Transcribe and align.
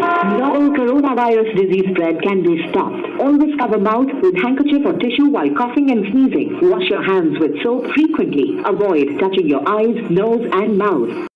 Novel 0.00 0.70
coronavirus 0.70 1.54
disease 1.56 1.84
spread 1.90 2.22
can 2.22 2.42
be 2.42 2.66
stopped. 2.70 3.04
Always 3.20 3.54
cover 3.58 3.78
mouth 3.78 4.08
with 4.22 4.36
handkerchief 4.36 4.86
or 4.86 4.94
tissue 4.94 5.26
while 5.26 5.50
coughing 5.54 5.90
and 5.90 6.06
sneezing. 6.10 6.70
Wash 6.70 6.88
your 6.88 7.02
hands 7.02 7.38
with 7.38 7.62
soap 7.62 7.84
frequently. 7.92 8.60
Avoid 8.64 9.18
touching 9.18 9.46
your 9.46 9.68
eyes, 9.68 9.96
nose, 10.10 10.48
and 10.52 10.78
mouth. 10.78 11.26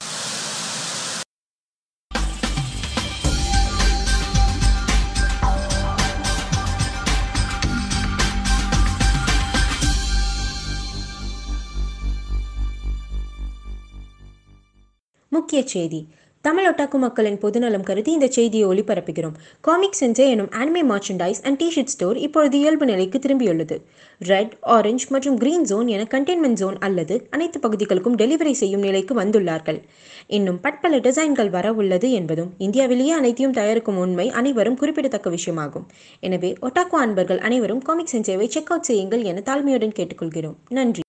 முக்கிய 15.33 15.61
செய்தி 15.73 16.01
தமிழ் 16.42 16.68
ஒட்டாக்கு 16.68 16.98
மக்களின் 17.04 17.38
பொதுநலம் 17.38 17.84
கருதி 17.88 18.12
இந்த 18.12 18.28
செய்தியை 18.28 18.66
ஒளிபரப்புகிறோம். 18.68 19.34
Comic 19.62 19.98
Sensei 20.00 20.26
எனும் 20.34 20.52
anime 20.60 20.82
merchandise 20.92 21.42
and 21.44 21.58
T shirt 21.62 21.92
store 21.94 22.18
இப்பொழுது 22.18 22.60
இயல்பு 22.60 22.86
நிலைக்கு 22.86 23.20
திரும்பியுள்ளது. 23.20 23.76
ரெட் 24.20 24.54
ஆரஞ்சு 24.76 25.08
மற்றும் 25.10 25.38
கிரீன் 25.38 25.64
ஜோன் 25.64 25.88
என 25.88 26.06
கண்டெய்ன்மெண்ட் 26.14 26.60
ஜோன் 26.62 26.78
அல்லது 26.80 27.28
அனைத்து 27.30 27.60
பகுதிகளுக்கும் 27.60 28.16
டெலிவரி 28.16 28.52
செய்யும் 28.52 28.80
நிலைக்கு 28.80 29.16
வந்துள்ளார்கள். 29.22 29.80
இன்னும் 30.28 30.60
பற்பல 30.60 30.98
டிசைன்கள் 30.98 31.50
வர 31.50 31.74
உள்ளது 31.74 32.12
என்பதும் 32.12 32.54
இந்தியாவிலேயே 32.58 33.12
அனைத்தையும் 33.12 33.58
தயாரிக்கும் 33.60 33.98
உண்மை 33.98 34.30
அனைவரும் 34.30 34.80
குறிப்பிடத்தக்க 34.84 35.30
விஷயமாகும். 35.30 35.88
எனவே 36.20 36.54
ஒட்டாக்கு 36.62 36.98
அன்பர்கள் 37.06 37.38
அனைவரும் 37.38 37.82
காமிக் 37.82 38.14
சென்சேவை 38.16 38.48
செக் 38.48 38.72
அவுட் 38.72 38.90
செய்யுங்கள் 38.92 39.24
என 39.24 39.44
தாழ்மையுடன் 39.46 39.98
கேட்டுக்கொள்கிறோம். 40.00 40.58
நன்றி. 40.70 41.02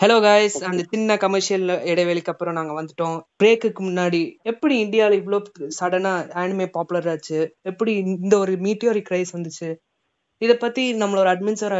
ஹலோ 0.00 0.14
காய்ஸ் 0.20 0.54
அந்த 0.68 0.82
சின்ன 0.92 1.16
கமர்ஷியல் 1.16 1.64
இடைவெளிக்கு 1.92 2.30
அப்புறம் 2.32 2.54
நாங்க 2.58 2.72
வந்துட்டோம். 2.76 3.16
பிரேக்குக்கு 3.40 3.80
முன்னாடி 3.88 4.20
எப்படி 4.50 4.74
இந்தியாவில் 4.78 5.16
இவ்வளோ 5.18 5.38
சடனா 5.78 6.12
ஆனிமே 6.42 6.66
பாப்புலர் 6.76 7.08
ஆச்சு? 7.12 7.38
எப்படி 7.70 7.92
இந்த 8.02 8.34
ஒரு 8.38 8.52
மீட்டியோரிக் 8.66 9.08
கிரைஸ் 9.08 9.32
வந்துச்சு? 9.36 9.68
இதை 10.42 10.54
பத்தி 10.56 10.84
நம்மளோட 11.02 11.26
அட்மின்சர் 11.32 11.74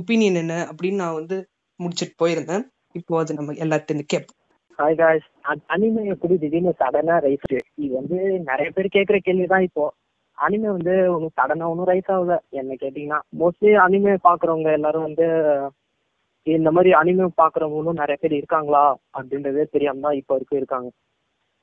ஒப்பீனியன் 0.00 0.40
என்ன? 0.42 0.56
அப்படின்னு 0.70 1.02
நான் 1.04 1.18
வந்து 1.20 1.38
முடிச்சிட்டு 1.80 2.14
போயிருந்தேன். 2.22 2.62
இப்போ 2.94 3.18
அது 3.22 3.38
நம்ம 3.40 3.56
எல்லாத்தையும் 3.64 4.10
கேட்போம் 4.14 4.38
ஹாய் 4.78 4.98
காய்ஸ் 5.00 5.26
அனிமே 5.74 6.04
எப்படி 6.14 6.36
திடீர்னு 6.44 6.74
சடனா 6.82 7.16
ரைஸ் 7.26 7.48
இது 7.84 7.92
வந்து 8.00 8.18
நிறைய 8.50 8.68
பேர் 8.76 8.94
கேட்குற 8.98 9.20
கேள்வி 9.26 9.48
தான் 9.54 9.66
இப்போ. 9.68 9.86
அனிமே 10.38 10.70
வந்து 10.76 10.94
சடனா 11.38 11.72
ஒன்றும் 11.72 11.90
ரைஸ் 11.92 12.12
ஆகல. 12.16 12.34
என்ன 12.60 12.78
கேட்டிங்கன்னா 12.84 13.20
மோஸ்ட்லி 13.42 13.72
அனிமே 13.86 14.14
பார்க்குறவங்க 14.28 14.70
எல்லாரும் 14.78 15.08
வந்து 15.08 15.26
இந்த 16.54 16.68
மாதிரி 16.70 16.90
அனிமே 17.00 17.26
பார்க்குறவங்களும் 17.40 18.00
நிறைய 18.00 18.16
பேர் 18.20 18.34
இருக்காங்களா? 18.40 18.82
அப்படின்றதே 19.18 19.64
தெரியாம 19.74 20.02
தான் 20.06 20.18
இப்போ 20.20 20.32
வரைக்கும் 20.34 20.60
இருக்காங்க. 20.60 20.88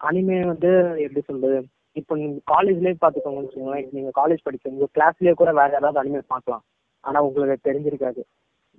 அனிமே 0.02 0.38
வந்து 0.52 0.72
எப்படி 1.06 1.22
சொல்றது? 1.30 1.60
இப்போ 2.00 2.14
நீங்க 2.22 2.38
காலேஜ்லயே 2.54 2.96
பார்த்துக்கோங்கன்னு 3.04 3.48
வச்சுக்கோங்களேன். 3.48 3.88
நீங்க 3.98 4.10
காலேஜ் 4.22 4.46
படிக்கிறவங்க 4.46 4.88
கிளாஸ்லயே 4.98 5.34
கூட 5.42 5.52
வேற 5.60 5.70
யாராவது 5.74 6.02
அனிமே 6.02 6.22
பார்க்கலாம். 6.34 6.64
ஆனா 7.04 7.20
உங்களுக்கு 7.28 7.68
தெரிஞ்சிருக்காது. 7.70 8.22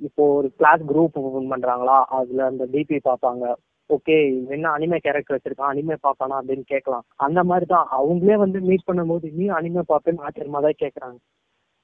இப்போ 0.00 0.22
ஒரு 0.38 0.48
கிளாஸ் 0.58 0.82
குரூப் 0.90 1.16
ஓபன் 1.20 1.52
பண்றாங்களா? 1.52 1.98
அதுல 2.18 2.44
அந்த 2.50 2.64
டிபி 2.74 2.96
பார்ப்பாங்க. 3.08 3.44
ஓகே 3.90 4.16
என்ன 4.54 4.66
அனிமே 4.76 4.98
கேரக்டர் 5.06 5.36
வச்சிருக்கான்? 5.36 5.72
அனிமே 5.72 5.96
பார்ப்பானா 6.06 6.36
அப்படின்னு 6.40 6.64
கேட்கலாம். 6.72 7.04
அந்த 7.26 7.40
மாதிரி 7.44 7.66
தான். 7.74 7.86
அவங்களே 7.98 8.36
வந்து 8.44 8.58
மீட் 8.68 8.88
பண்ணும்போது 8.88 9.26
நீ 9.38 9.46
அனிமே 9.58 9.84
பார்ப்பேன்னு 9.92 10.24
ஆச்சரியமா 10.26 10.60
தான் 10.66 10.80
கேட்கறாங்க 10.82 11.18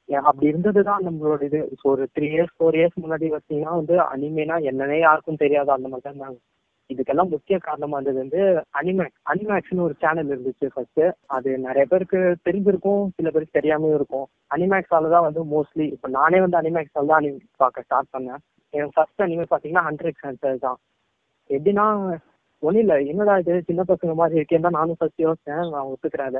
அப்படி 0.08 0.46
இருந்ததுதான் 0.52 1.04
நம்மளோட 1.06 1.42
இது. 1.48 1.60
இப்போ 1.74 1.86
ஒரு 1.94 2.04
த்ரீ 2.14 2.26
இயர்ஸ் 2.34 2.54
ஃபோர் 2.56 2.76
இயர்ஸ் 2.78 3.02
முன்னாடி 3.02 3.26
பார்த்தீங்கன்னா 3.34 3.74
வந்து 3.80 3.94
அனிமேனா 4.12 4.56
என்னன்னே 4.70 4.98
யாருக்கும் 5.04 5.42
தெரியாது 5.44 5.70
அந்த 5.76 5.88
மாதிரி 5.88 6.04
தான் 6.06 6.14
இருந்தாங்க. 6.14 6.40
இதுக்கெல்லாம் 6.90 7.30
முக்கிய 7.34 7.56
காரணமா 7.66 7.96
இருந்தது 7.98 8.20
வந்து 8.22 8.40
அனிமேக்ஸ் 8.80 9.20
அனிமேக்ஸ்னு 9.32 9.84
ஒரு 9.86 9.94
சேனல் 10.02 10.32
இருந்துச்சு 10.34 10.66
ஃபர்ஸ்ட் 10.74 11.02
அது 11.36 11.50
நிறைய 11.66 11.84
பேருக்கு 11.92 12.20
தெரிஞ்சிருக்கும் 12.46 13.04
சில 13.16 13.30
பேருக்கு 13.30 13.58
தெரியாமலும் 13.58 13.96
இருக்கும். 13.98 14.26
அனிமேக்ஸால 14.54 15.10
தான் 15.14 15.26
வந்து 15.28 15.42
மோஸ்ட்லி 15.54 15.86
இப்போ 15.94 16.08
நானே 16.18 16.40
வந்து 16.44 16.60
அனிமேக்ஸால 16.60 17.08
தான் 17.10 17.20
அனிமே 17.20 17.40
பார்க்க 17.62 17.86
ஸ்டார்ட் 17.86 18.12
பண்ணேன். 18.16 18.42
என் 18.74 18.92
ஃபர்ஸ்ட் 18.96 19.24
அனிமே 19.26 19.46
பார்த்தீங்கன்னா 19.52 19.86
ஹண்ட்ரட் 19.88 20.20
சென்சர் 20.24 20.58
தான். 20.66 20.78
எப்படின்னா 21.50 21.86
ஒன்றும் 22.62 22.82
இல்லை. 22.84 22.96
என்னடா 23.12 23.34
இது? 23.42 23.54
சின்ன 23.68 23.82
பசங்க 23.88 24.12
மாதிரி 24.20 24.38
இருக்கேன் 24.40 24.66
தான் 24.66 24.78
நானும் 24.80 24.98
ஃபர்ஸ்ட் 24.98 25.24
யோசிச்சேன். 25.26 25.64
நான் 25.72 25.88
ஒத்துக்கிறேன் 25.92 26.36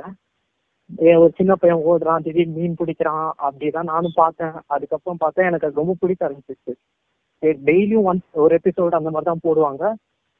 ஒரு 1.19 1.33
சின்ன 1.37 1.53
பையன் 1.61 1.83
ஓடுறான் 1.89 2.23
திடீர்னு 2.25 2.55
மீன் 2.57 2.77
பிடிக்கிறான் 2.79 3.27
அப்படிதான் 3.45 3.89
நானும் 3.93 4.17
பார்த்தேன். 4.21 4.55
அதுக்கப்புறம் 4.73 5.21
பார்த்தேன் 5.23 5.47
எனக்கு 5.49 5.67
அது 5.67 5.81
ரொம்ப 5.81 5.93
பிடிக்க 6.01 6.27
ஆரம்பிச்சிச்சு 6.27 6.73
டெய்லியும் 7.69 8.05
ஒன்ஸ் 8.09 8.27
ஒரு 8.43 8.53
எபிசோடு 8.59 8.99
அந்த 8.99 9.11
மாதிரி 9.13 9.29
தான் 9.29 9.45
போடுவாங்க. 9.47 9.83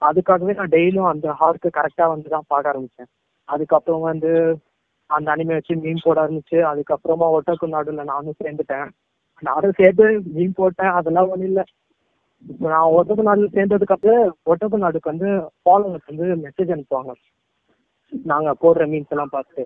அதுக்காகவே 0.02 0.54
நான் 0.60 0.74
டெய்லியும் 0.76 1.10
அந்த 1.12 1.28
ஹார்க்கு 1.40 1.70
கரெக்டா 1.78 2.06
வந்து 2.14 2.28
தான் 2.36 2.50
பார்க்க 2.52 2.72
ஆரம்பிச்சேன். 2.74 3.10
அதுக்கப்புறம் 3.50 4.06
வந்து 4.12 4.32
அந்த 5.10 5.28
அனிமே 5.34 5.58
வச்சு 5.58 5.74
மீன் 5.86 6.04
போட 6.06 6.18
ஆரம்பிச்சு 6.24 6.58
அதுக்கப்புறமா 6.72 7.28
ஒட்டக்கு 7.38 7.68
நாடுல 7.76 8.04
நானும் 8.14 8.40
சேர்ந்துட்டேன். 8.44 8.88
நானும் 9.44 9.78
சேர்ந்து 9.80 10.06
மீன் 10.36 10.58
போட்டேன் 10.60 10.96
அதெல்லாம் 11.00 11.30
ஒன்றும் 11.34 11.50
இல்லை. 11.52 11.64
இப்போ 12.46 12.68
நான் 12.74 12.94
ஒட்டக்கு 12.98 13.24
நாடுல 13.30 13.50
சேர்ந்ததுக்கு 13.58 13.96
அப்புறம் 13.96 14.26
ஒட்டக்கு 14.52 14.84
நாடுக்கு 14.86 15.12
வந்து 15.14 15.30
ஃபாலோவர்ஸ் 15.64 16.10
வந்து 16.12 16.28
மெசேஜ் 16.46 16.74
அனுப்புவாங்க. 16.76 17.14
நாங்க 18.32 18.50
போடுற 18.64 18.86
மீன்ஸ் 18.94 19.14
எல்லாம் 19.16 19.34
பார்த்துட்டு. 19.36 19.66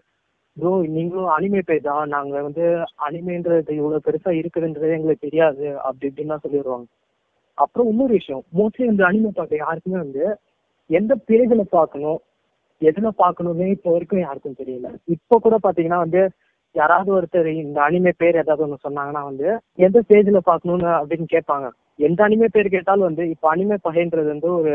ப்ரோ 0.57 0.71
நீங்களும் 0.95 1.31
அனிமே 1.35 1.61
பேஜ் 1.67 1.87
தான் 1.87 2.13
நாங்கள் 2.15 2.45
வந்து 2.47 2.63
அனிமேன்றது 3.07 3.73
இவ்வளோ 3.79 3.99
பெருசாக 4.07 4.39
இருக்குதுன்றது 4.39 4.95
எங்களுக்கு 4.97 5.25
தெரியாது. 5.27 5.65
அப்படி 5.87 6.07
இப்படின்லாம் 6.09 6.43
சொல்லிடுவாங்க. 6.45 6.87
அப்புறம் 7.57 7.89
இன்னொரு 7.91 8.13
விஷயம். 8.19 8.43
மோஸ்ட்லி 8.59 8.85
இந்த 8.91 9.03
அனிமே 9.09 9.31
பார்க்க 9.39 9.63
யாருக்குமே 9.63 9.99
வந்து 10.05 10.23
எந்த 10.89 11.13
பேஜில் 11.27 11.63
பார்க்கணும் 11.77 12.19
எதுல 12.81 13.09
பார்க்கணும்னே 13.21 13.67
இப்போ 13.75 13.89
வரைக்கும் 13.93 14.23
யாருக்கும் 14.25 14.59
தெரியல. 14.61 14.87
இப்போ 15.15 15.35
கூட 15.45 15.55
பார்த்தீங்கன்னா 15.63 15.99
வந்து 16.05 16.21
யாராவது 16.75 17.09
ஒருத்தர் 17.17 17.49
இந்த 17.63 17.79
அனிமே 17.87 18.11
பேர் 18.21 18.41
ஏதாவது 18.41 18.63
ஒன்று 18.65 18.85
சொன்னாங்கன்னா 18.85 19.23
வந்து 19.29 19.47
எந்த 19.85 19.99
பேஜில் 20.09 20.47
பார்க்கணும்னு 20.49 20.89
அப்படின்னு 20.99 21.27
கேட்பாங்க. 21.35 21.67
எந்த 22.07 22.19
அனிமே 22.27 22.47
பேர் 22.55 22.75
கேட்டாலும் 22.75 23.07
வந்து 23.09 23.23
இப்போ 23.33 23.47
அனிமே 23.53 23.77
பகைன்றது 23.87 24.27
வந்து 24.33 24.49
ஒரு 24.59 24.73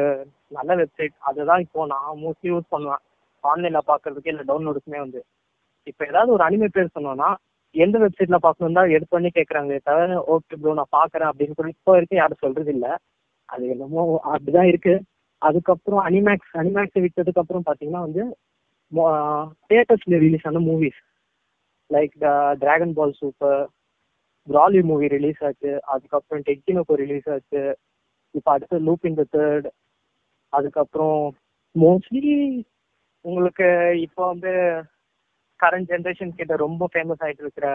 நல்ல 0.58 0.70
வெப்சைட் 0.80 1.14
அதுதான் 1.30 1.62
இப்போ 1.66 1.86
நான் 1.92 2.20
மோஸ்ட்லி 2.24 2.50
யூஸ் 2.52 2.72
பண்ணுவேன். 2.74 3.02
ஆன்லைனில் 3.44 3.88
பார்க்கறதுக்கு 3.90 4.32
இல்லை 4.32 4.44
டவுன்லோடுக்குமே 4.50 5.00
வந்து. 5.04 5.20
இப்போ 5.90 6.02
ஏதாவது 6.10 6.30
ஒரு 6.36 6.42
அனிமே 6.46 6.68
பேர் 6.74 6.94
சொன்னோம்னா 6.96 7.28
எந்த 7.74 7.96
வெப்சைட்ல 8.02 8.38
பார்க்கணும் 8.46 8.78
தான் 8.78 8.92
எடுத்து 8.94 9.14
பண்ணி 9.14 9.30
கேட்குறாங்களே 9.36 9.78
தவிர 9.88 10.16
ஓகே 10.34 10.56
ப்ரோ 10.62 10.74
நான் 10.80 10.94
பார்க்குறேன் 10.98 11.30
அப்படின்னு 11.30 11.56
சொல்லி 11.58 11.74
இப்போ 11.76 11.92
வரைக்கும் 11.94 12.20
யாரும் 12.20 12.42
சொல்றது 12.44 12.70
இல்லை. 12.76 12.92
அது 13.48 13.64
என்னமோ 13.74 14.02
அப்படிதான் 14.32 14.70
இருக்கு. 14.72 14.94
அதுக்கப்புறம் 15.42 16.02
அனிமேக்ஸ் 16.08 16.52
அனிமேக்ஸ் 16.62 17.02
விட்டதுக்கு 17.04 17.42
அப்புறம் 17.42 17.64
பார்த்தீங்கன்னா 17.68 18.02
வந்து 18.06 18.22
தியேட்டர்ஸ்ல 19.70 20.18
ரிலீஸ் 20.24 20.46
ஆன 20.48 20.60
movies 20.68 21.00
like 21.90 22.12
the 22.24 22.28
Dragon 22.62 22.94
Ball 22.98 23.18
Super 23.20 23.60
Broly 24.48 24.80
movie 24.90 25.06
release 25.16 25.40
ஆச்சு. 25.48 25.72
அதுக்கப்புறம் 25.94 26.44
டெக்கினோக்கோ 26.48 26.94
ரிலீஸ் 27.04 27.28
ஆச்சு. 27.34 27.62
இப்போ 28.34 28.50
அடுத்து 28.54 28.76
லூப் 28.86 29.06
இன் 29.08 29.18
த 29.20 29.24
தேர்ட் 29.36 29.66
அதுக்கப்புறம் 30.52 31.20
மோஸ்ட்லி 31.74 32.34
உங்களுக்கு 33.24 33.68
இப்போ 34.06 34.22
வந்து 34.32 34.52
கரண்ட் 35.60 35.90
ஜென்ரேஷன் 35.92 36.38
கிட்ட 36.38 36.56
ரொம்ப 36.64 36.88
ஃபேமஸ் 36.92 37.22
ஆயிட்டு 37.24 37.44
இருக்கிற 37.44 37.68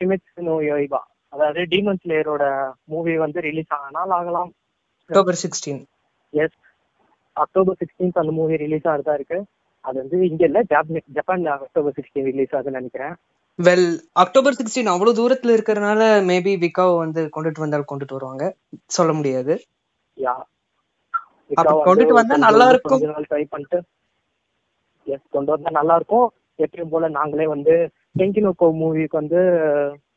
சிமிட்ஸ் 0.00 0.46
நோ 0.48 0.56
யோய்பா 0.70 1.00
அதாவது 1.32 1.60
டீமன் 1.72 2.00
ஸ்லேயரோட 2.02 2.44
மூவி 2.84 3.12
வந்து 3.24 3.40
ரிலீஸ் 3.48 3.72
ஆனால் 3.78 4.12
ஆகலாம். 4.18 4.50
October 5.10 5.40
sixteen 5.44 5.80
yes 6.32 6.58
October 7.36 7.78
sixteenth 7.80 8.20
அந்த 8.22 8.32
மூவி 8.38 8.56
ரிலீஸ் 8.64 8.88
ஆகிறதா 8.92 9.14
இருக்கு. 9.18 9.38
அது 9.84 9.96
வந்து 10.02 10.18
இங்க 10.30 10.42
இல்ல 10.48 10.58
ஜப்பான் 10.72 11.06
ஜப்பான்ல 11.18 11.52
அக்டோபர் 11.58 11.94
சிக்ஸ்டீன் 11.98 12.28
ரிலீஸ் 12.30 12.52
ஆகுதுன்னு 12.56 12.80
நினைக்கிறேன். 12.80 13.14
வெல் 13.58 13.88
அக்டோபர் 14.22 14.58
சிக்ஸ்டீன் 14.58 14.90
அவ்வளவு 14.92 15.16
தூரத்துல 15.18 15.54
இருக்கிறதுனால 15.56 16.02
மேபி 16.28 16.52
விகாவை 16.64 16.94
வந்து 17.04 17.22
கொண்டுட்டு 17.34 17.64
வந்தால் 17.64 17.90
கொண்டுட்டு 17.90 18.16
வருவாங்க. 18.16 18.44
சொல்ல 18.96 19.12
முடியாது. 19.12 19.54
யா 20.16 20.34
கொண்டுட்டு 21.86 22.14
வந்தா 22.20 22.36
நல்லா 22.46 22.68
இருக்கும். 22.72 23.02
ட்ரை 23.30 23.42
பண்ணிட்டு 23.54 23.78
எஸ் 25.06 25.26
கொண்டு 25.36 25.52
வந்தா 25.54 25.72
நல்லா 25.80 25.96
இருக்கும். 26.00 26.28
எப்பயும் 26.58 26.92
போல 26.94 27.08
நாங்களே 27.18 27.46
வந்து 27.46 27.74
டெங்கினோக்கோ 28.20 28.66
மூவிக்கு 28.80 29.20
வந்து 29.20 29.40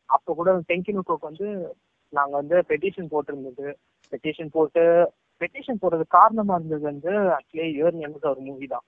அப்போ 0.10 0.32
கூட 0.34 0.50
டெங்கினோக்கோக்கு 0.72 1.30
வந்து 1.30 1.48
நாங்க 2.14 2.34
வந்து 2.42 2.58
பெட்டிஷன் 2.70 3.12
போட்டிருந்தது. 3.14 3.68
பெட்டிஷன் 4.12 4.52
போட்டு 4.52 4.84
பெட்டிஷன் 5.42 5.80
போடுறதுக்கு 5.82 6.18
காரணமா 6.18 6.54
இருந்தது 6.58 6.84
வந்து 6.92 7.12
ஆக்சுவலி 7.38 7.66
யுவர் 7.80 7.98
நேம்ஸ் 8.02 8.30
ஒரு 8.32 8.42
மூவி 8.42 8.68
தான். 8.68 8.86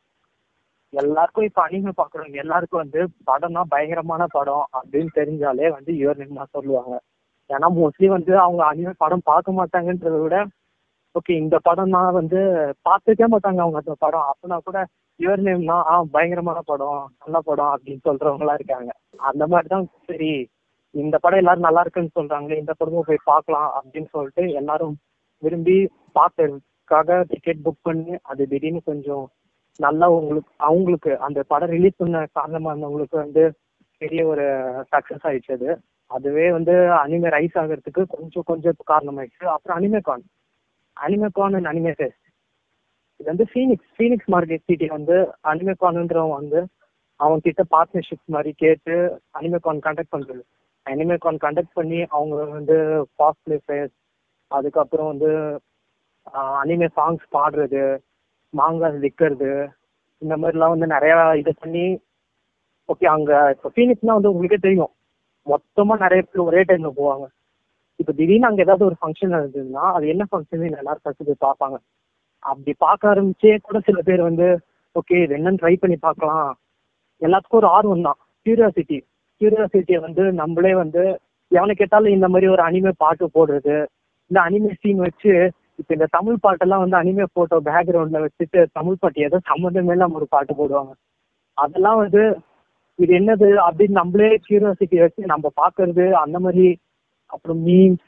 எல்லாருக்கும் 0.93 1.47
இப்ப 1.47 1.61
அனிமே 1.67 1.91
பாக்குறவங்க 1.97 2.37
எல்லாருக்கும் 2.43 2.83
வந்து 2.83 2.99
படம்னா 3.29 3.61
பயங்கரமான 3.73 4.27
படம் 4.35 4.65
அப்படின்னு 4.77 5.11
தெரிஞ்சாலே 5.19 5.69
வந்து 5.77 5.91
யுவர் 6.01 6.19
நேம் 6.21 6.39
தான் 6.41 6.53
சொல்லுவாங்க. 6.57 6.93
ஏன்னா 7.49 7.67
மோஸ்ட்லி 7.79 8.07
வந்து 8.07 8.33
அவங்க 8.45 8.61
அனிமே 8.71 8.93
படம் 9.03 9.27
பார்க்க 9.31 9.57
மாட்டாங்கன்றத 9.59 10.17
விட 10.23 10.37
ஓகே 11.15 11.33
இந்த 11.43 11.57
படம்னா 11.67 12.01
வந்து 12.19 12.39
பார்த்துக்கே 12.87 13.27
மாட்டாங்க 13.33 13.59
அவங்க 13.63 13.77
அந்த 13.83 13.93
படம். 14.05 14.27
அப்படின்னா 14.31 14.57
கூட 14.67 14.79
யுவர் 15.19 15.43
நேம்னா 15.45 15.77
ஆ 15.91 15.93
பயங்கரமான 16.15 16.59
படம் 16.61 17.01
நல்ல 17.21 17.37
படம் 17.41 17.71
அப்படின்னு 17.75 18.03
சொல்றவங்க 18.07 18.43
எல்லாம் 18.45 18.59
இருக்காங்க. 18.59 18.91
அந்த 19.29 19.43
மாதிரி 19.47 19.67
தான் 19.67 19.85
சரி 20.09 20.31
இந்த 20.95 21.15
படம் 21.23 21.41
எல்லாரும் 21.41 21.67
நல்லா 21.67 21.81
இருக்குன்னு 21.81 22.17
சொல்றாங்களே 22.19 22.59
இந்த 22.59 22.73
படமும் 22.73 23.07
போய் 23.07 23.27
பார்க்கலாம் 23.31 23.69
அப்படின்னு 23.77 24.09
சொல்லிட்டு 24.15 24.43
எல்லாரும் 24.61 24.93
விரும்பி 25.43 25.77
பார்த்ததுக்காக 26.15 27.17
டிக்கெட் 27.31 27.63
புக் 27.65 27.81
பண்ணி 27.81 28.13
அது 28.23 28.47
திடீர்னு 28.47 28.81
கொஞ்சம் 28.91 29.25
நல்லா 29.79 30.05
உங்களுக்கு 30.19 30.51
அவங்களுக்கு 30.67 31.11
அந்த 31.27 31.39
படம் 31.51 31.73
ரிலீஸ் 31.75 31.99
பண்ண 32.01 32.21
காரணமா 32.39 32.71
இருந்தவங்களுக்கு 32.71 33.17
வந்து 33.25 33.43
பெரிய 34.01 34.21
ஒரு 34.27 34.45
சக்சஸ் 34.93 35.27
ஆயிடுச்சு 35.27 35.53
அது 35.57 35.69
அதுவே 36.11 36.45
வந்து 36.51 36.73
அனிமே 37.01 37.29
ரைஸ் 37.35 37.57
ஆகிறதுக்கு 37.61 38.01
கொஞ்சம் 38.15 38.45
கொஞ்சம் 38.45 38.77
காரணமாயிடுச்சு. 38.91 39.45
அப்புறம் 39.55 39.77
animecon 39.79 40.23
animecon 40.97 41.57
and 41.57 41.69
anime 41.71 41.93
fest 41.97 42.23
இது 43.19 43.27
வந்து 43.31 43.45
ஃபீனிக்ஸ் 43.51 43.89
ஃபீனிக்ஸ் 43.95 44.31
மார்க்கெட் 44.33 44.67
சிட்டி 44.69 44.87
வந்து 44.97 45.15
அனிமேகான்ன்றவன் 45.51 46.37
வந்து 46.39 46.59
அவங்க 47.19 47.39
கிட்ட 47.47 47.63
பார்ட்னர்ஷிப் 47.75 48.33
மாதிரி 48.35 48.51
கேட்டு 48.63 48.95
அனிமேகான் 49.37 49.85
கண்டக்ட் 49.87 50.13
பண்றது. 50.15 50.41
அனிமேகான் 50.85 51.39
கண்டக்ட் 51.45 51.77
பண்ணி 51.79 51.99
அவங்க 52.15 52.35
வந்து 52.57 52.75
காஸ்ட்லி 53.21 53.57
ஃபேஸ் 53.63 53.93
அதுக்கப்புறம் 54.51 55.09
வந்து 55.13 55.31
அனிமே 56.61 56.87
சாங்ஸ் 56.97 57.25
பாடுறது 57.35 57.83
மாங்காய் 58.53 59.01
விற்கிறது 59.03 59.51
இந்த 60.21 60.33
மாதிரிலாம் 60.41 60.73
வந்து 60.75 60.87
நிறைய 60.95 61.15
இது 61.41 61.51
பண்ணி 61.63 61.85
ஓகே 62.89 63.07
அங்க 63.15 63.31
இப்போ 63.55 63.69
ஃபீனிக்ஸ்னால் 63.75 64.17
வந்து 64.17 64.31
உங்களுக்கே 64.33 64.59
தெரியும். 64.65 64.91
மொத்தமா 65.47 65.95
நிறைய 66.05 66.21
பேர் 66.23 66.47
ஒரே 66.49 66.61
டைம்ல 66.69 66.89
போவாங்க. 66.99 67.25
இப்போ 67.99 68.11
திடீர்னு 68.19 68.49
அங்க 68.49 68.61
ஏதாவது 68.65 68.87
ஒரு 68.89 68.95
ஃபங்க்ஷன் 69.01 69.33
நடந்ததுன்னா 69.35 69.83
அது 69.97 70.05
என்ன 70.13 70.23
ஃபங்க்ஷன் 70.31 70.79
எல்லாரும் 70.81 71.03
ஃபர்ஸ்ட் 71.03 71.27
போய் 71.29 71.43
பார்ப்பாங்க. 71.47 71.77
அப்படி 72.43 72.73
பார்க்க 72.85 73.11
ஆரம்பிச்சே 73.11 73.53
கூட 73.67 73.77
சில 73.87 73.99
பேர் 74.07 74.21
வந்து 74.29 74.47
ஓகே 74.95 75.17
இது 75.23 75.35
என்னன்னு 75.37 75.61
ட்ரை 75.61 75.73
பண்ணி 75.81 75.97
பார்க்கலாம். 76.07 76.49
எல்லாத்துக்கும் 77.21 77.61
ஒரு 77.61 77.69
ஆர்வம் 77.75 78.07
தான். 78.07 78.19
கியூரியாசிட்டி 78.45 78.97
கியூரியாசிட்டியை 79.41 79.99
வந்து 80.07 80.23
நம்மளே 80.41 80.73
வந்து 80.83 81.03
எவனை 81.51 81.73
கேட்டாலும் 81.75 82.15
இந்த 82.17 82.27
மாதிரி 82.33 82.47
ஒரு 82.53 82.61
அனிமே 82.67 82.91
பாட்டு 83.03 83.25
போடுறது. 83.37 83.75
இந்த 84.31 84.39
அனிமே 84.47 84.71
சீன் 84.81 85.03
வச்சு 85.07 85.31
இப்ப 85.79 85.89
இந்த 85.97 86.07
தமிழ் 86.17 86.43
பாட்டெல்லாம் 86.45 86.83
வந்து 86.83 86.97
அனிமே 87.01 87.25
போட்டோ 87.37 87.57
பேக்ரவுண்ட்ல 87.67 88.21
வச்சுட்டு 88.23 88.59
தமிழ் 88.77 89.01
பாட்டு 89.01 89.25
ஏதோ 89.27 89.37
சம்மந்தமே 89.51 89.93
இல்லாம 89.95 90.17
ஒரு 90.19 90.27
பாட்டு 90.35 90.53
போடுவாங்க. 90.59 90.93
அதெல்லாம் 91.57 91.99
வந்து 92.03 92.23
இது 92.99 93.11
என்னது 93.19 93.47
அப்படின்னு 93.65 93.99
நம்மளே 94.01 94.29
கியூரியாசிட்டி 94.45 94.97
வச்சு 95.01 95.31
நம்ம 95.33 95.51
பாக்குறது 95.61 96.05
அந்த 96.23 96.37
மாதிரி 96.45 96.67
அப்புறம் 97.33 97.59
மீன்ஸ் 97.67 98.07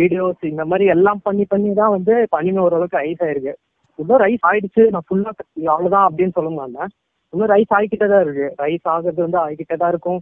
வீடியோஸ் 0.00 0.42
இந்த 0.52 0.64
மாதிரி 0.70 0.84
எல்லாம் 0.94 1.20
பண்ணி 1.26 1.44
பண்ணி 1.52 1.70
தான் 1.80 1.94
வந்து 1.96 2.12
இப்ப 2.24 2.36
அனிமே 2.40 2.60
ஓரளவுக்கு 2.66 2.98
ஐஸ் 3.06 3.22
ஆயிருக்கு. 3.26 3.54
இன்னும் 3.98 4.22
ரைஸ் 4.24 4.44
ஆயிடுச்சு. 4.50 4.82
நான் 4.94 5.06
ஃபுல்லா 5.08 5.30
அவ்வளவுதான் 5.74 6.06
அப்படின்னு 6.08 6.36
சொல்ல 6.38 6.50
மாட்டேன் 6.58 6.90
இன்னும் 7.32 7.50
ரைஸ் 7.54 7.74
ஆகிக்கிட்டே 7.76 8.06
தான் 8.12 8.22
இருக்கு. 8.26 8.46
ரைஸ் 8.64 8.86
ஆகுறது 8.94 9.20
வந்து 9.26 9.38
ஆகிக்கிட்டே 9.44 9.76
தான் 9.82 9.92
இருக்கும். 9.94 10.20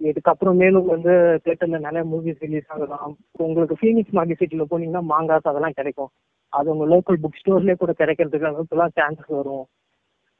இதுக்கப்புறம் 0.00 0.56
மேலும் 0.62 0.86
வந்து 0.94 1.12
தேட்டர்ல 1.44 1.78
நிறைய 1.86 2.02
மூவிஸ் 2.12 2.40
ரிலீஸ் 2.44 2.70
ஆகலாம். 2.74 3.12
உங்களுக்கு 3.46 3.74
ஃபீனிக்ஸ் 3.80 4.14
மார்க்கெட் 4.18 4.40
சிட்டில 4.42 4.64
போனீங்கன்னா 4.72 5.02
மாங்காஸ் 5.12 5.50
அதெல்லாம் 5.50 5.76
கிடைக்கும். 5.78 6.10
அது 6.52 6.72
உங்க 6.72 6.86
லோக்கல் 6.94 7.20
புக் 7.22 7.38
ஸ்டோர்லேயே 7.40 7.76
கூட 7.82 7.92
கிடைக்கிறதுக்கு 8.00 8.48
அளவுக்குலாம் 8.50 8.94
சான்சஸ் 8.98 9.36
வரும். 9.40 9.64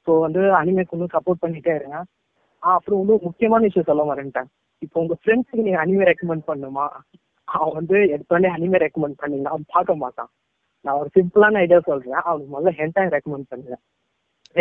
ஸோ 0.06 0.12
வந்து 0.24 0.40
அனிமேக்கு 0.60 0.96
வந்து 0.96 1.12
சப்போர்ட் 1.16 1.42
பண்ணிட்டே 1.44 1.74
இருங்க. 1.80 1.98
அப்புறம் 2.62 3.00
வந்து 3.02 3.14
முக்கியமான 3.28 3.62
விஷயம் 3.68 3.88
சொல்ல 3.90 4.02
வரேன்ட்டேன். 4.10 4.48
இப்போ 4.84 4.96
உங்க 5.02 5.14
ஃப்ரெண்ட்ஸுக்கு 5.20 5.66
நீங்க 5.66 5.80
அனிமே 5.84 6.08
ரெக்கமெண்ட் 6.10 6.48
பண்ணுமா? 6.50 6.86
அவன் 7.56 7.76
வந்து 7.78 7.96
எடுத்தோடனே 8.14 8.50
அனிமே 8.56 8.78
ரெக்கமெண்ட் 8.84 9.20
பண்ணீங்கன்னா 9.22 9.54
அவன் 9.54 9.72
பார்க்க 9.74 10.02
மாட்டான். 10.04 10.30
நான் 10.84 10.98
ஒரு 11.00 11.10
சிம்பிளான 11.16 11.60
ஐடியா 11.64 11.80
சொல்றேன். 11.88 12.22
அவனுக்கு 12.28 12.52
முதல்ல 12.54 12.72
ஹென்டாய் 12.80 13.12
ரெக்கமெண்ட் 13.16 13.50
பண்ணுவேன் 13.52 13.82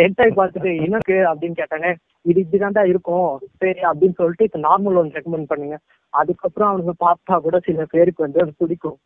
ஹென்டாய் 0.00 0.38
பார்த்துட்டு 0.38 0.70
எனக்கு 0.86 1.14
அப்படின்னு 1.30 1.56
கேட்டாங்க 1.60 1.88
இது 2.30 2.38
இப்படிதான்டா 2.42 2.82
இருக்கும். 2.92 3.32
சரி 3.62 3.82
அப்படின்னு 3.90 4.18
சொல்லிட்டு 4.20 4.46
இப்போ 4.48 4.60
நார்மல் 4.68 4.98
ஒன்று 5.00 5.16
ரெக்கமெண்ட் 5.18 5.50
பண்ணுங்க. 5.50 5.76
அதுக்கப்புறம் 6.20 6.70
அவனுக்கு 6.70 6.94
பார்த்தா 7.06 7.36
கூட 7.46 7.58
சில 7.66 7.84
பேருக்கு 7.94 8.26
வந்து 8.26 8.42
அது 8.44 8.54
பிடிக்கும். 8.62 8.98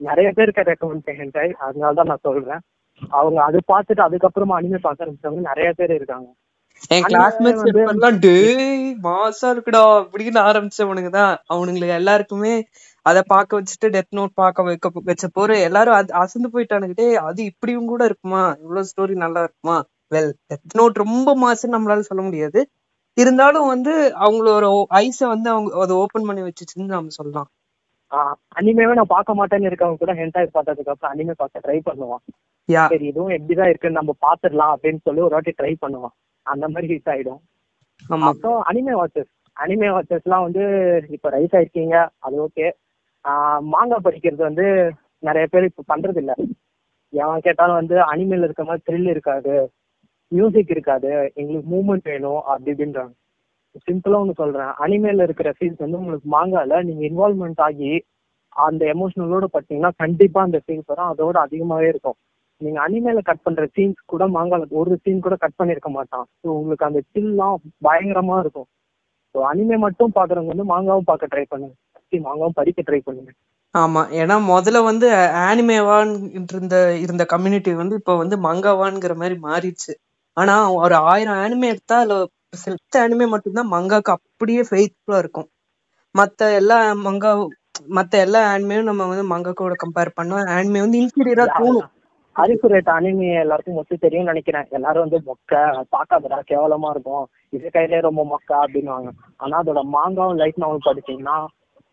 நிறைய 0.00 0.28
பேருக்கு 0.38 0.68
ரெக்கமெண்ட் 0.70 1.08
ஹென்டாய் 1.20 1.52
அதனால 1.66 1.92
தான் 2.00 2.10
நான் 2.12 2.26
சொல்றேன். 2.28 2.62
அவங்க 3.18 3.38
அது 3.48 3.58
பார்த்துட்டு 3.72 4.02
அதுக்கப்புறமா 4.06 4.58
அனிமே 4.58 4.80
பார்க்க 4.84 5.04
ஆரம்பிச்சவங்க 5.04 5.42
நிறைய 5.50 5.70
பேர் 5.78 5.98
இருக்காங்க. 5.98 6.28
என் 6.94 7.06
கிளாஸ்மேட்ஸ் 7.10 7.64
மாசா 9.06 9.48
இருக்குடா 9.54 9.84
அப்படின்னு 10.00 10.40
ஆரம்பிச்சவனுங்க 10.48 11.10
தான். 11.20 11.32
அவனுங்களுக்கு 11.52 11.98
எல்லாருக்குமே 12.00 12.52
அத 13.08 13.18
பார்க்க 13.32 13.58
வச்சுட்டு 13.58 13.88
டெத் 13.94 14.16
நோட் 14.18 14.32
பார்க்க 14.34 14.66
வைக்க 14.68 14.88
வச்ச 15.08 15.26
போற 15.28 15.50
எல்லாரும் 15.68 15.96
அசந்து 16.22 16.48
போயிட்டானுங்க 16.54 16.96
டேய் 17.00 17.20
அது 17.28 17.40
இப்படியும் 17.44 17.90
கூட 17.92 18.02
இருக்குமா? 18.04 18.42
இவ்வளவு 18.62 18.88
ஸ்டோரி 18.90 19.14
நல்லா 19.24 19.42
இருக்குமா? 19.42 19.76
வெல் 20.12 20.32
டெத் 20.50 20.76
நோட் 20.80 21.02
ரொம்ப 21.04 21.34
மாசம் 21.44 21.74
நம்மளால 21.74 22.06
சொல்ல 22.10 22.22
முடியாது. 22.22 22.60
இருந்தாலும் 23.16 23.68
வந்து 23.68 23.92
அவங்களோட 24.24 24.66
ஐஸ 25.02 25.20
வந்து 25.26 25.48
அவங்க 25.50 25.70
அதை 25.84 25.94
ஓபன் 26.02 26.28
பண்ணி 26.28 26.42
வச்சுச்சுன்னு 26.42 26.96
நம்ம 26.96 27.14
சொல்லலாம். 27.18 27.48
அனிமேவே 28.58 28.92
நான் 28.94 29.14
பார்க்க 29.16 29.38
மாட்டேன்னு 29.38 29.68
இருக்கவங்க 29.70 30.00
கூட 30.02 30.12
ஹென்டாய் 30.12 30.54
பார்த்ததுக்கு 30.54 30.92
அப்புறம் 30.92 31.12
அனிமே 31.14 31.34
பார்க்க 31.36 31.64
ட்ரை 31.64 31.78
பண்ணுவான். 31.88 32.22
சரி 32.90 33.06
இதுவும் 33.06 33.34
எப்படிதான் 33.36 33.70
இருக்குன்னு 33.70 34.00
நம்ம 34.00 34.14
பாத்துடலாம் 34.26 34.72
அப்படின்னு 34.74 35.00
சொல்லி 35.04 35.20
ஒரு 35.20 35.34
வாட்டி 35.36 35.54
ட்ரை 35.60 35.72
பண்ணுவான். 35.84 36.14
அந்த 36.46 36.64
மாதிரி 36.68 36.88
ஹிட் 36.92 37.10
ஆயிடும். 37.14 37.40
அப்புறம் 38.28 38.60
அனிமே 38.70 38.94
வாட்சஸ் 39.00 39.30
அனிமே 39.56 39.88
வாட்சஸ்லாம் 39.94 40.44
வந்து 40.46 40.64
இப்ப 41.16 41.30
ரைஸ் 41.30 41.54
ஆயிருக்கீங்க 41.56 41.96
அது 42.18 42.36
ஓகே 42.44 42.66
மாங்காய் 43.72 44.04
படிக்கிறது 44.04 44.42
வந்து 44.42 44.66
நிறைய 45.18 45.46
பேர் 45.46 45.68
இப்ப 45.70 45.84
பண்றது 45.92 46.20
இல்ல 46.22 46.32
எவன் 47.12 47.44
கேட்டாலும் 47.46 47.78
வந்து 47.80 47.96
அனிமேல 48.12 48.46
இருக்க 48.46 48.64
மாதிரி 48.64 48.82
த்ரில் 48.88 49.12
இருக்காது. 49.12 49.54
மியூசிக் 50.32 50.70
இருக்காது. 50.70 51.10
எங்களுக்கு 51.40 51.68
மூவ்மெண்ட் 51.74 52.10
வேணும் 52.12 52.40
அப்படி 52.50 52.70
இப்படின்றாங்க. 52.72 53.12
சிம்பிளா 53.86 54.18
ஒன்று 54.18 54.34
சொல்றேன். 54.34 54.72
அனிமேல 54.84 55.22
இருக்கிற 55.22 55.48
ஃபீல்ஸ் 55.56 55.84
வந்து 55.84 55.98
உங்களுக்கு 55.98 56.28
மாங்கால 56.28 56.80
நீங்க 56.82 57.02
இன்வால்மெண்ட் 57.10 57.62
ஆகி 57.66 57.90
அந்த 58.56 58.82
எமோஷனலோட 58.94 59.46
பார்த்தீங்கன்னா 59.54 59.92
கண்டிப்பா 59.96 60.40
அந்த 60.42 60.58
ஃபீல்ஸ் 60.64 60.90
வரும். 60.92 61.10
அதோட 61.12 61.36
அதிகமாவே 61.46 61.88
இருக்கும். 61.88 62.16
நீங்க 62.60 62.78
அனிமேல 62.80 63.20
கட் 63.20 63.44
பண்ற 63.44 63.64
சீன்ஸ் 63.76 64.00
கூட 64.06 64.24
மாங்கால 64.28 64.66
ஒரு 64.80 64.96
சீன் 65.04 65.20
கூட 65.20 65.36
கட் 65.36 65.58
பண்ணிருக்க 65.58 65.88
மாட்டான். 65.88 66.26
ஸோ 66.42 66.48
உங்களுக்கு 66.60 66.84
அந்த 66.84 67.00
சில்லாம் 67.12 67.56
பயங்கரமா 67.86 68.38
இருக்கும். 68.40 68.68
ஸோ 69.34 69.40
அனிமே 69.50 69.76
மட்டும் 69.78 70.14
பாக்குறவங்க 70.14 70.52
வந்து 70.54 70.70
மாங்காவும் 70.72 71.08
பார்க்க 71.10 71.32
ட்ரை 71.34 71.44
பண்ணுங்க. 71.48 71.74
சரி, 72.08 72.20
மாங்காவும் 72.24 72.54
படிக்க 72.54 72.80
ட்ரை 72.82 73.00
பண்ணுங்க. 73.00 73.30
ஆமா 73.74 74.02
ஏன்னா 74.20 74.36
முதல்ல 74.48 74.78
வந்து 74.82 75.06
ஆனிமேவான் 75.46 76.12
இருந்த 76.50 76.76
இருந்த 77.04 77.24
கம்யூனிட்டி 77.24 77.72
வந்து 77.74 77.94
இப்போ 77.94 78.14
வந்து 78.16 78.36
மங்காவான்ங்கிற 78.38 79.14
மாதிரி 79.16 79.36
மாறிடுச்சு. 79.42 79.92
ஆனா 80.36 80.54
ஒரு 80.78 80.94
ஆயிரம் 81.10 81.40
ஆனிமே 81.44 81.68
எடுத்தா 81.68 81.96
அதுல 81.98 82.16
சில 82.54 82.74
ஆனிமே 83.02 83.26
மட்டும்தான் 83.26 83.72
மங்காக்கு 83.72 84.10
அப்படியே 84.16 84.62
ஃபெய்த்ஃபுல்லா 84.68 85.18
இருக்கும். 85.18 85.48
மத்த 86.14 86.50
எல்லா 86.60 86.76
மங்கா 87.06 87.30
மத்த 87.96 88.14
எல்லா 88.18 88.40
ஆனிமையும் 88.52 88.88
நம்ம 88.90 89.06
வந்து 89.06 89.24
மங்காக்கோட 89.32 89.74
கம்பேர் 89.84 90.16
பண்ணா 90.18 90.38
ஆனிமே 90.56 90.80
வந்து 90.84 91.00
இன்ஃபீரியரா 91.02 91.46
தோணும். 91.58 91.88
அரிசுரேட் 92.36 92.90
அனிமே 92.96 93.28
எல்லாருக்கும் 93.42 93.74
மொத்த 93.74 93.96
தெரியும்னு 93.96 94.30
நினைக்கிறேன். 94.32 94.66
எல்லாரும் 94.70 95.04
வந்து 95.06 95.18
மொக்க 95.28 95.52
பார்க்காதடா 95.94 96.38
கேவலமா 96.50 96.90
இருக்கும். 96.90 97.24
இது 97.52 97.70
கையிலே 97.70 98.00
ரொம்ப 98.00 98.22
மொக்க 98.24 98.50
அப்படின்னுவாங்க. 98.64 99.10
ஆனா 99.36 99.54
அதோட 99.62 99.82
மாங்காவும் 99.96 100.40
லைட் 100.42 100.62
நாவல் 100.64 100.86
படிச்சீங்கன்னா 100.88 101.36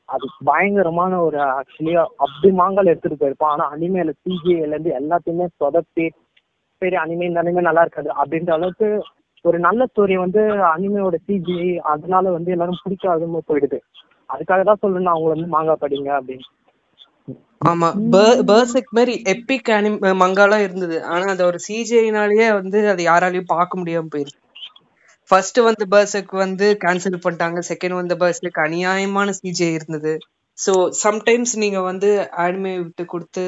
அது 0.09 0.25
பயங்கரமான 0.45 1.13
ஒரு 1.21 1.37
ஆக்சுவலியா 1.59 2.01
அப்படி 2.17 2.49
மாங்கால 2.53 2.91
எடுத்துட்டு 2.93 3.21
போயிருப்பான். 3.21 3.53
ஆனா 3.53 3.65
அனிமேல 3.71 4.13
சிஜிஐல 4.23 4.73
இருந்து 4.73 4.91
எல்லாத்தையுமே 4.99 5.47
சொதப்பி 5.61 6.05
சரி 6.81 6.97
அனிமே 7.03 7.27
இந்த 7.27 7.41
அனிமே 7.43 7.61
நல்லா 7.61 7.81
இருக்காது 7.81 8.09
அப்படின்ற 8.13 8.51
அளவுக்கு 8.53 8.87
ஒரு 9.45 9.57
நல்ல 9.59 9.85
ஸ்டோரி 9.85 10.15
வந்து 10.15 10.41
அனிமையோட 10.71 11.15
சிஜிஐ 11.27 11.71
அதனால 11.93 12.31
வந்து 12.31 12.51
எல்லாரும் 12.51 12.81
பிடிக்காதுன்னு 12.83 13.41
போயிடுது. 13.49 13.77
அதுக்காக 14.29 14.61
தான் 14.63 14.81
சொல்றேன் 14.81 15.03
அவங்களை 15.05 15.15
அவங்கள 15.15 15.35
வந்து 15.35 15.53
மாங்கா 15.55 15.75
படிங்க 15.83 16.09
அப்படின்னு. 16.19 16.45
ஆமா 17.61 17.87
பர்செக் 18.49 18.95
மாதிரி 18.97 19.13
எப்பிக் 19.33 19.69
அனிம் 19.69 19.99
மங்காலாம் 20.23 20.63
இருந்தது. 20.67 20.97
ஆனா 21.03 21.25
அது 21.33 21.43
ஒரு 21.45 21.59
சிஜிஐனாலேயே 21.67 22.47
வந்து 22.59 22.79
அது 22.93 23.03
யாராலையும் 23.03 23.51
பார்க்க 23.53 23.79
முடியாம 23.81 24.09
போயிருச்சு. 24.13 24.39
ஃபர்ஸ்ட் 25.29 25.59
வந்து 25.67 25.83
பர்ஸுக்கு 25.93 26.35
வந்து 26.45 26.65
கேன்சல் 26.83 27.23
பண்ணிட்டாங்க. 27.25 27.59
செகண்ட் 27.69 27.97
வந்த 27.99 28.15
பர்ஸுக்கு 28.21 28.59
அநியாயமான 28.67 29.29
சிஜே 29.39 29.69
இருந்தது. 29.77 30.13
ஸோ 30.57 30.73
சம்டைம்ஸ் 31.03 31.53
நீங்க 31.63 31.79
வந்து 31.89 32.09
ஆனிமே 32.43 32.73
விட்டு 32.81 33.03
கொடுத்து 33.13 33.43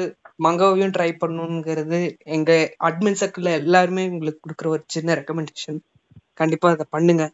மங்காவையும் 0.46 0.94
ட்ரை 0.96 1.10
பண்ணணுங்கிறது 1.22 2.00
எங்க 2.36 2.50
அட்மின் 2.88 3.20
சர்க்கிள் 3.20 3.48
எல்லாருமே 3.60 4.02
உங்களுக்கு 4.14 4.42
கொடுக்குற 4.44 4.68
ஒரு 4.74 4.82
சின்ன 4.96 5.14
ரெக்கமெண்டேஷன் 5.20 5.78
கண்டிப்பா 6.40 6.68
அதை 6.74 6.86
பண்ணுங்க. 6.96 7.24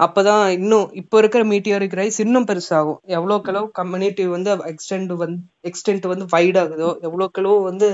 அப்பதான் 0.00 0.44
இன்னும் 0.58 0.86
இப்போ 1.00 1.16
இருக்கிற 1.22 1.42
மீட்டியாரிக் 1.52 1.96
ரைஸ் 2.00 2.18
இன்னும் 2.24 2.46
பெருசாகும். 2.50 3.00
எவ்வளோக்கு 3.16 3.50
அளவு 3.52 3.66
கம்யூனிட்டி 3.80 4.24
வந்து 4.36 4.50
எக்ஸ்டெண்ட் 4.72 5.12
வந்து 5.22 5.38
எக்ஸ்டென்ட் 5.70 6.06
வந்து 6.12 6.26
வைட் 6.34 6.58
ஆகுதோ 6.62 6.90
எவ்வளோக்கு 7.08 7.40
அளவு 7.42 7.58
வந்து 7.70 7.88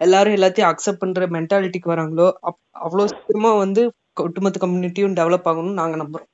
எல்லாரும் 0.00 0.36
எல்லாத்தையும் 0.38 0.70
அக்செப்ட் 0.72 1.02
பண்ற 1.04 1.28
மென்டாலிட்டிக்கு 1.36 1.92
வராங்களோ 1.94 2.26
அப் 2.48 2.60
அவ்வளோ 2.86 3.06
சீக்கிரமா 3.12 3.52
வந்து 3.64 3.84
ஒட்டுமொத்த 4.24 4.58
கம்யூனிட்டியும் 4.64 5.16
டெவலப் 5.20 5.48
ஆகணும்னு 5.50 5.80
நாங்க 5.80 5.96
நம்புறோம். 5.96 6.30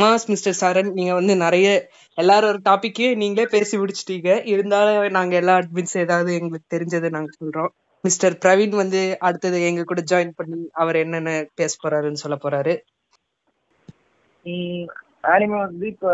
மாஸ் 0.00 0.26
மிஸ்டர் 0.26 0.58
சரண் 0.60 0.90
நீங்க 0.92 1.12
வந்து 1.14 1.34
நிறைய 1.36 1.68
எல்லாரும் 2.18 2.60
டாபிக்கே 2.68 3.08
நீங்களே 3.16 3.46
பேசி 3.50 3.74
முடிச்சிட்டீங்க. 3.78 4.30
இருந்தாலும் 4.54 5.16
நாங்க 5.18 5.34
எல்லா 5.36 5.54
அட்மின்ஸ் 5.58 5.96
ஏதாவது 6.04 6.30
எங்களுக்கு 6.38 6.72
தெரிஞ்சதை 6.74 7.10
நாங்க 7.16 7.30
சொல்றோம். 7.40 7.72
மிஸ்டர் 8.04 8.36
பிரவீன் 8.44 8.74
வந்து 8.74 9.00
அடுத்தது 9.18 9.58
எங்க 9.62 9.84
கூட 9.84 10.00
ஜாயின் 10.10 10.36
பண்ணி 10.36 10.60
அவர் 10.82 10.96
என்னென்ன 10.96 11.30
பேச 11.54 11.72
போறாருன்னு 11.82 12.22
சொல்ல 12.24 12.36
போறாரு. 12.44 12.74
ஆனிமே 15.32 15.58
வந்து 15.64 15.86
இப்ப 15.86 16.08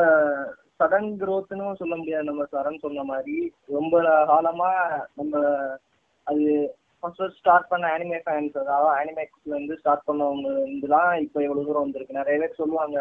சடன் 0.81 1.11
குரோத்னும் 1.21 1.81
சொல்ல 1.81 1.95
முடியாது. 1.97 2.25
நம்ம 2.25 2.45
சரண் 2.53 2.79
சொன்ன 2.79 3.03
மாதிரி 3.03 3.37
ரொம்ப 3.69 3.97
காலமா 4.27 4.71
நம்ம 5.15 5.35
அது 6.27 6.45
ஃபர்ஸ்ட் 7.03 7.39
ஸ்டார்ட் 7.39 7.71
பண்ண 7.71 7.87
அனிமே 7.95 8.19
ஃபேன்ஸ் 8.25 8.57
அதாவது 8.63 8.89
அனிமேக்ஸ்ல 9.01 9.55
இருந்து 9.57 9.79
ஸ்டார்ட் 9.81 10.07
பண்ணவங்க 10.09 10.49
இருந்துலாம் 10.63 11.13
இப்போ 11.25 11.39
எவ்வளவு 11.47 11.67
தூரம் 11.69 11.85
வந்திருக்கு? 11.85 12.21
நிறைய 12.21 12.37
பேர் 12.43 12.61
சொல்லுவாங்க 12.61 12.99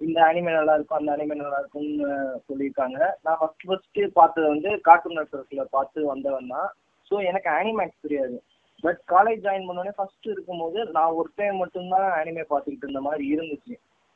இந்த 0.00 0.18
அனிமே 0.26 0.52
நல்லா 0.58 0.74
இருக்கும் 0.76 0.98
அந்த 0.98 1.10
அனிமே 1.14 1.36
நல்லா 1.40 1.60
இருக்கும்னு 1.60 2.08
சொல்லியிருக்காங்க. 2.48 2.98
நான் 3.26 3.38
ஃபர்ஸ்ட் 3.40 3.64
ஃபர்ஸ்ட் 3.68 4.00
பார்த்தது 4.18 4.46
வந்து 4.54 4.70
கார்ட்டூன் 4.88 5.18
நெட்ஒர்க்ல 5.20 5.64
பார்த்து 5.76 6.04
வந்தவன் 6.12 6.52
தான். 6.54 6.68
ஸோ 7.10 7.14
எனக்கு 7.30 7.48
அனிமேக்ஸ் 7.60 8.04
தெரியாது. 8.06 8.36
பட் 8.84 9.00
காலேஜ் 9.14 9.44
ஜாயின் 9.46 9.66
பண்ணோடனே 9.68 9.94
ஃபர்ஸ்ட் 9.98 10.28
இருக்கும்போது 10.34 10.78
நான் 10.96 11.16
ஒரு 11.20 11.30
டைம் 11.40 11.56
மட்டும்தான் 11.62 12.08
அனிமே 12.18 12.44
பார்த்துக்கிட்டு 12.52 12.86
இருந்த 12.86 13.02
மாதிரி 13.08 13.24
இருந்துச்சு. 13.34 13.74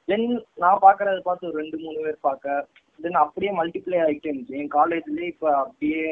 தென் 0.09 0.29
நான் 0.63 0.85
பார்க்கறத 0.87 1.19
பார்த்து 1.27 1.49
ஒரு 1.51 1.61
ரெண்டு 1.63 1.77
மூணு 1.85 1.99
பேர் 2.05 2.27
பார்க்க. 2.29 2.65
தென் 2.99 3.19
அப்படியே 3.25 3.53
மல்டிப்ளை 3.61 3.99
ஆகிட்டே 4.05 4.31
இருந்துச்சு. 4.31 4.59
என் 4.61 4.73
காலேஜ்லேயே 4.79 5.33
இப்போ 5.35 5.51
அப்படியே 5.65 6.05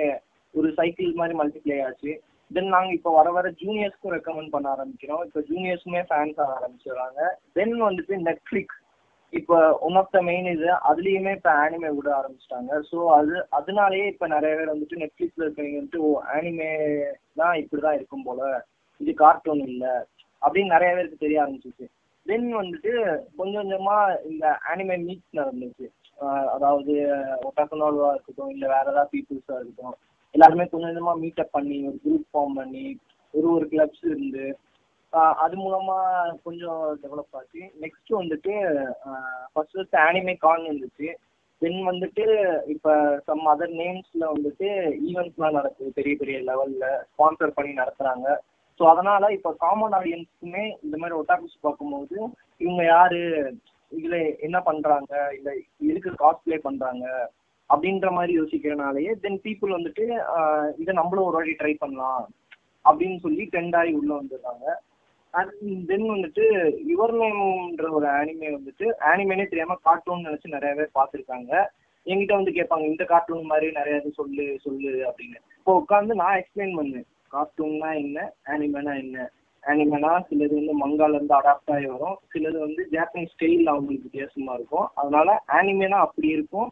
ஒரு 0.54 0.68
சைக்கிள் 0.80 1.18
மாதிரி 1.20 1.34
மல்டிப்ளை 1.40 1.78
ஆச்சு. 1.86 2.12
தென் 2.50 2.70
நாங்கள் 2.74 2.96
இப்போ 2.98 3.10
வர 3.16 3.28
வர 3.36 3.48
ஜூனியர்ஸ்க்கும் 3.62 4.14
ரெக்கமெண்ட் 4.16 4.54
பண்ண 4.54 4.68
ஆரம்பிக்கிறோம். 4.74 5.22
இப்போ 5.26 5.40
ஜூனியர்ஸுமே 5.50 6.02
ஃபேன்ஸ் 6.08 6.40
ஆக 6.44 6.54
ஆரம்பிச்சிடுறாங்க 6.58 7.20
தென் 7.58 7.74
வந்துட்டு 7.88 8.16
நெட்ஃப்ளிக்ஸ் 8.28 8.78
இப்போ 9.32 9.56
ஒன் 9.86 9.96
ஆஃப் 10.00 10.14
த 10.14 10.20
மெயின் 10.28 10.48
இது 10.54 10.68
அதுலேயுமே 10.90 11.32
இப்போ 11.38 11.50
ஆனிமே 11.64 11.90
விட 11.96 12.08
ஆரம்பிச்சிட்டாங்க. 12.20 12.70
ஸோ 12.90 12.98
அது 13.18 13.34
அதனாலேயே 13.58 14.06
இப்போ 14.12 14.26
நிறைய 14.34 14.52
பேர் 14.58 14.72
வந்துட்டு 14.72 15.00
நெட்ஃப்ளிக்ஸில் 15.02 15.44
இருக்கவங்க 15.46 15.78
வந்துட்டு 15.80 16.02
ஓ 16.08 16.10
ஆனிமே 16.36 16.70
தான் 17.40 17.54
இப்படி 17.62 17.82
தான் 17.86 17.98
இருக்கும் 17.98 18.26
போல. 18.28 18.40
இது 19.00 19.12
கார்ட்டூன் 19.22 19.62
இல்லை. 19.70 19.94
அப்படின்னு 20.42 20.74
நிறைய 20.76 20.90
பேருக்கு 20.96 21.24
தெரிய 21.24 21.42
ஆரம்பிச்சிச்சு 21.44 21.86
தென் 22.26 22.48
வந்துட்டு 22.60 22.92
கொஞ்சம் 23.38 23.60
கொஞ்சமா 23.62 23.96
இந்த 24.30 24.46
ஆனிமே 24.72 24.96
மீட் 25.06 25.40
நடந்துச்சு. 25.40 25.86
அதாவது 26.54 26.94
ஒட்டாசனோல்வா 27.48 28.08
இருக்கட்டும் 28.14 28.52
இல்லை 28.54 28.66
வேற 28.74 28.86
ஏதாவது 28.92 29.12
பீப்புள்ஸா 29.12 29.54
இருக்கட்டும். 29.58 29.96
எல்லாருமே 30.34 30.64
கொஞ்சம் 30.66 30.90
கொஞ்சமா 30.90 31.14
மீட் 31.22 31.40
அப் 31.42 31.56
பண்ணி 31.56 31.78
ஒரு 31.88 31.96
குரூப் 32.04 32.26
ஃபார்ம் 32.30 32.58
பண்ணி 32.60 32.84
ஒரு 33.34 33.48
ஒரு 33.56 33.66
கிளப்ஸ் 33.72 34.04
இருந்து 34.10 34.44
அது 35.38 35.54
மூலமா 35.56 35.96
கொஞ்சம் 36.44 36.82
டெவலப் 37.02 37.36
ஆச்சு. 37.38 37.62
நெக்ஸ்ட் 37.82 38.10
வந்துட்டு 38.18 38.52
ஃபர்ஸ்ட் 39.52 39.74
ஃபர்ஸ்ட் 39.74 39.96
அனிமே 40.04 40.34
கான் 40.44 40.68
இருந்துச்சு. 40.68 41.08
தென் 41.62 41.80
வந்துட்டு 41.88 42.24
இப்போ 42.74 42.92
சம் 43.26 43.42
அதர் 43.52 43.72
நேம்ஸ்ல 43.80 44.22
வந்துட்டு 44.34 44.68
ஈவெண்ட்ஸ்லாம் 45.08 45.56
நடக்குது 45.58 45.90
பெரிய 45.98 46.14
பெரிய 46.20 46.36
லெவல்ல 46.48 46.84
ஸ்பான்சர் 47.10 47.56
பண்ணி 47.56 47.72
நடத்துறாங்க. 47.80 48.26
ஸோ 48.80 48.84
அதனால 48.92 49.32
இப்போ 49.36 49.50
காமன் 49.64 49.96
ஆடியன்ஸ்க்குமே 49.98 50.64
இந்த 50.84 50.94
மாதிரி 50.96 51.18
ஒட்டாக்குஸ் 51.18 51.64
பார்க்கும்போது 51.66 52.16
இவங்க 52.60 52.82
யாரு 52.86 53.20
இதுல 53.92 54.16
என்ன 54.46 54.58
பண்றாங்க 54.60 55.12
இல்ல 55.38 55.50
எதுக்கு 55.90 56.10
காஸ்ட்லே 56.22 56.60
பண்றாங்க 56.68 57.04
அப்படின்ற 57.72 58.08
மாதிரி 58.18 58.32
யோசிக்கிறனாலயே 58.40 59.12
தென் 59.24 59.40
பீப்புள் 59.46 59.76
வந்துட்டு 59.76 60.04
இதை 60.82 60.92
நம்மளும் 61.00 61.26
ஒரு 61.28 61.36
வாட்டி 61.38 61.54
ட்ரை 61.58 61.74
பண்ணலாம் 61.82 62.22
அப்படின்னு 62.84 63.18
சொல்லி 63.24 63.44
ட்ரெண்ட் 63.52 63.76
ஆகி 63.80 63.92
உள்ள 63.98 64.10
வந்துடுறாங்க. 64.20 64.66
அண்ட் 65.34 65.52
தென் 65.90 66.06
வந்துட்டு 66.14 66.44
யுவர் 66.92 67.14
நேம்ன்ற 67.20 67.88
ஒரு 67.98 68.06
ஆனிமே 68.20 68.48
வந்துட்டு 68.54 68.86
ஆனிமேனே 69.10 69.44
தெரியாம 69.50 69.76
கார்ட்டூன் 69.88 70.26
நினைச்சு 70.28 70.54
நிறைய 70.56 70.72
பேர் 70.78 70.96
பார்த்துருக்காங்க. 70.98 71.52
என்கிட்ட 72.06 72.34
வந்து 72.38 72.56
கேட்பாங்க 72.56 72.84
இந்த 72.92 73.04
கார்ட்டூன் 73.10 73.50
மாதிரி 73.50 73.66
நிறைய 73.78 74.00
இது 74.00 74.10
சொல்லு 74.20 74.44
சொல்லு 74.64 74.92
அப்படின்னு. 75.08 75.38
இப்போ 75.58 75.72
உட்காந்து 75.80 76.14
நான் 76.22 76.38
எக்ஸ்பிளைன் 76.40 76.74
பண்ணேன். 76.78 77.06
கார்ட்டூன்னா 77.34 77.90
என்ன? 78.04 78.18
ஆனிமேனா 78.52 78.94
என்ன? 79.04 79.26
ஆனிமேனா 79.62 80.12
சிலது 80.28 80.54
வந்து 80.58 80.74
மங்கால 80.82 81.16
இருந்து 81.18 81.34
அடாப்ட் 81.38 81.72
ஆகி 81.74 81.88
வரும். 81.94 82.18
சிலது 82.32 82.58
வந்து 82.66 82.82
ஜாப்பனீஸ் 82.92 83.34
ஸ்டைல் 83.34 83.72
அவங்களுக்கு 83.72 84.08
வித்தியாசமா 84.08 84.54
இருக்கும். 84.58 84.86
அதனால 85.00 85.28
ஆனிமேனா 85.58 85.98
அப்படி 86.06 86.28
இருக்கும். 86.36 86.68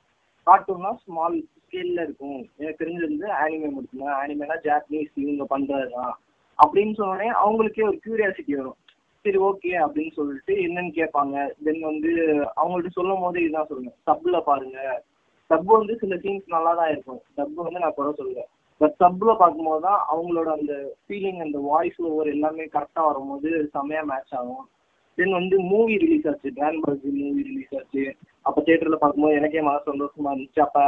கார்ட்டூன்னா 0.49 0.93
ஸ்மால் 1.05 1.38
ஸ்கேல்ல 1.55 2.02
இருக்கும். 2.07 2.49
எனக்கு 2.57 2.85
தெரிஞ்சது 2.85 3.09
வந்து 3.09 3.28
ஆனிமே 3.43 3.71
மட்டும்தான் 3.71 4.19
ஆனிமேனா 4.21 4.57
ஜாப்பனீஸ் 4.67 5.14
இவங்க 5.14 5.47
பண்றதுதான் 5.55 6.12
அப்படின்னு 6.59 6.95
சொன்னோடனே 6.99 7.31
அவங்களுக்கே 7.45 7.83
ஒரு 7.88 7.99
கியூரியாசிட்டி 8.07 8.55
வரும். 8.57 8.78
சரி 9.23 9.38
ஓகே 9.38 9.71
அப்படின்னு 9.85 10.12
சொல்லிட்டு 10.12 10.55
என்னன்னு 10.55 10.93
கேட்பாங்க. 10.99 11.37
தென் 11.64 11.81
வந்து 11.81 12.11
அவங்கள்ட்ட 12.57 12.90
சொல்லும் 12.90 13.21
போது 13.21 13.43
இதுதான் 13.43 13.67
சொல்லுங்க 13.67 13.93
சப்ல 14.11 14.40
பாருங்க. 14.40 15.05
சப் 15.50 15.64
வந்து 15.64 15.97
சில 15.99 16.14
சீன்ஸ் 16.17 16.47
நல்லா 16.47 16.75
தான் 16.75 16.90
இருக்கும். 16.90 17.21
சப் 17.35 17.55
வந்து 17.55 17.81
நான் 17.81 17.95
குறை 17.97 18.12
சொல்லுவேன். 18.19 18.50
பட் 18.78 18.97
சப்ல 19.00 19.37
பார்க்கும்போது 19.37 19.83
தான் 19.83 20.00
அவங்களோட 20.12 20.49
அந்த 20.59 20.97
ஃபீலிங் 21.07 21.40
அந்த 21.40 21.59
வாய்ஸ் 21.59 22.00
ஓவர் 22.00 22.26
எல்லாமே 22.26 22.64
கரெக்டா 22.64 23.05
வரும்போது 23.07 23.69
செம்மையா 23.73 24.02
மேட்ச் 24.02 24.35
ஆகும். 24.35 24.69
தென் 25.14 25.33
வந்து 25.33 25.61
மூவி 25.61 25.97
ரிலீஸ் 25.97 26.28
ஆச்சு. 26.28 26.50
டான் 26.55 26.81
பர்ஜி 26.87 27.11
மூவி 27.23 27.43
ரிலீஸ் 27.43 27.75
ஆச்சு. 27.76 28.05
அப்போ 28.49 28.61
தேட்டரில் 28.67 29.00
பார்க்கும்போது 29.00 29.38
எனக்கே 29.38 29.62
மன 29.67 29.81
சந்தோஷமா 29.88 30.31
இருந்துச்சு. 30.33 30.61
அப்போ 30.67 30.83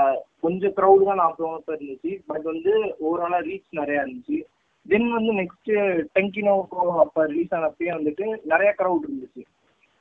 கொஞ்சம் 0.45 0.75
க்ரௌடு 0.79 1.09
தான் 1.09 1.21
நான் 1.23 1.39
போனப்ப 1.39 1.77
இருந்துச்சு. 1.77 2.13
பட் 2.31 2.47
வந்து 2.53 2.73
ஓவராலாக 3.07 3.47
ரீச் 3.49 3.81
நிறையா 3.81 4.03
இருந்துச்சு. 4.05 4.39
தென் 4.87 5.09
வந்து 5.17 5.33
நெக்ஸ்ட் 5.41 5.73
டெங்கினோக்கோ 6.17 6.85
அப்போ 7.05 7.23
ரிலீஸ் 7.33 7.57
ஆனப்பயே 7.59 7.91
வந்துட்டு 7.97 8.27
நிறைய 8.53 8.71
க்ரௌட் 8.79 9.07
இருந்துச்சு. 9.09 9.43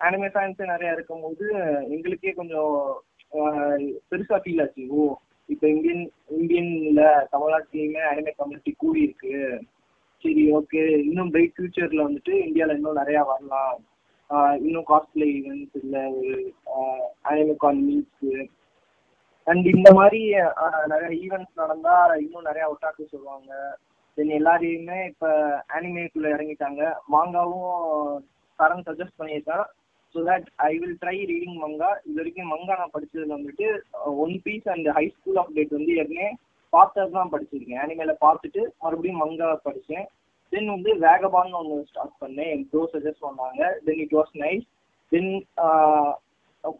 அனிமே 0.01 0.29
ஃபேன்ஸே 0.35 0.65
நிறையா 0.73 0.91
இருக்கும்போது 0.97 1.45
எங்களுக்கே 1.95 2.33
கொஞ்சம் 2.37 2.75
பெருசா 4.11 4.37
ஃபீல் 4.43 4.61
ஆச்சு. 4.65 4.85
ஓ 4.97 5.01
இப்போ 5.53 5.65
இந்தியன் 5.73 6.05
இந்தியன்ல 6.37 7.03
தமிழ்நாட்டிலையுமே 7.33 8.01
அனிமே 8.11 8.31
கம்யூனிட்டி 8.39 8.71
கூடி 8.83 8.99
இருக்கு 9.07 9.35
சரி 10.23 10.43
ஓகே 10.57 10.81
இன்னும் 11.09 11.31
பிரைட் 11.33 11.55
ஃபியூச்சர்ல 11.57 12.05
வந்துட்டு 12.07 12.33
இந்தியாவில் 12.47 12.77
இன்னும் 12.77 12.99
நிறையா 13.01 13.21
வரலாம். 13.31 13.77
இன்னும் 14.65 14.87
காஸ்ட்லி 14.91 15.27
ஈவெண்ட்ஸ் 15.37 15.77
இல்லை 15.81 16.01
ஒரு 16.17 16.33
அனிமேகான் 17.29 17.79
மீட்ஸு 17.87 18.33
அண்ட் 19.47 19.67
இந்த 19.75 19.89
மாதிரி 19.99 20.21
நிறைய 20.91 21.11
ஈவெண்ட்ஸ் 21.25 21.61
நடந்தா 21.61 21.93
இன்னும் 22.23 22.47
நிறைய 22.49 22.65
ஒட்டாக்கு 22.71 23.11
சொல்லுவாங்க. 23.13 23.51
தென் 24.17 24.33
எல்லாரையுமே 24.39 24.97
இப்போ 25.11 25.29
அனிமேக்குள்ள 25.77 26.27
இறங்கிட்டாங்க. 26.35 26.81
மாங்காவும் 27.13 28.23
தரம் 28.59 28.85
சஜஸ்ட் 28.89 29.19
பண்ணியிருக்கேன். 29.19 29.65
So 30.15 30.19
that 30.29 30.47
I 30.67 30.71
will 30.81 30.99
try 31.01 31.17
reading 31.31 31.57
manga 31.63 31.89
இது 32.05 32.19
வரைக்கும் 32.19 32.53
மங்கா 32.53 32.75
நான் 32.81 32.93
படிச்சதுல 32.95 33.35
வந்துட்டு 33.37 33.67
one 34.23 34.35
piece 34.45 34.69
and 34.73 34.87
high 34.97 35.05
school 35.15 35.39
of 35.41 35.53
dead 35.57 35.75
வந்து 35.77 35.97
ஏற்கனவே 36.01 36.29
பார்த்தது 36.73 37.11
தான் 37.17 37.33
படிச்சிருக்கேன். 37.33 37.81
அனிமேல 37.83 38.15
பார்த்துட்டு 38.25 38.61
மறுபடியும் 38.83 39.21
மங்கா 39.23 39.49
படித்தேன் 39.67 40.07
தென் 40.53 40.73
வந்து 40.75 40.91
வேகபான் 41.05 41.57
ஒன்று 41.59 41.77
ஸ்டார்ட் 41.89 42.19
பண்ணேன். 42.23 42.49
என் 42.55 42.65
ப்ரோ 42.71 42.83
சஜஸ்ட் 42.93 43.25
பண்ணாங்க. 43.27 43.61
Then 43.85 44.01
it 44.05 44.17
was 44.19 44.33
nice 44.43 44.65
then 45.11 45.31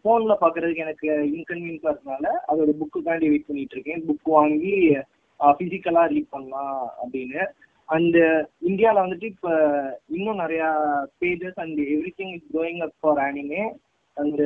ஃபோனில் 0.02 0.40
பார்க்குறதுக்கு 0.42 0.84
எனக்கு 0.86 1.08
இன்கன்வீனியன்ஸாக 1.36 1.92
இருக்கனால 1.92 2.26
அதோட 2.50 2.70
புக்குக்காண்டி 2.80 3.26
வெயிட் 3.32 3.48
பண்ணிட்டு 3.48 3.76
இருக்கேன். 3.76 4.04
புக் 4.08 4.30
வாங்கி 4.36 4.74
ஃபிசிக்கலாக 5.40 6.10
ரீட் 6.12 6.32
பண்ணலாம் 6.34 6.78
அப்படின்னு. 7.02 7.42
அண்ட் 7.94 8.18
இந்தியாவில் 8.68 9.02
வந்துட்டு 9.04 9.26
இப்போ 9.34 9.52
இன்னும் 10.16 10.42
நிறையா 10.42 10.68
pages 11.22 11.60
and 11.62 11.78
everything 12.18 12.34
is 12.36 12.50
going 12.56 12.82
up 12.86 12.98
for 13.00 13.20
anime 13.26 13.62
and 14.16 14.42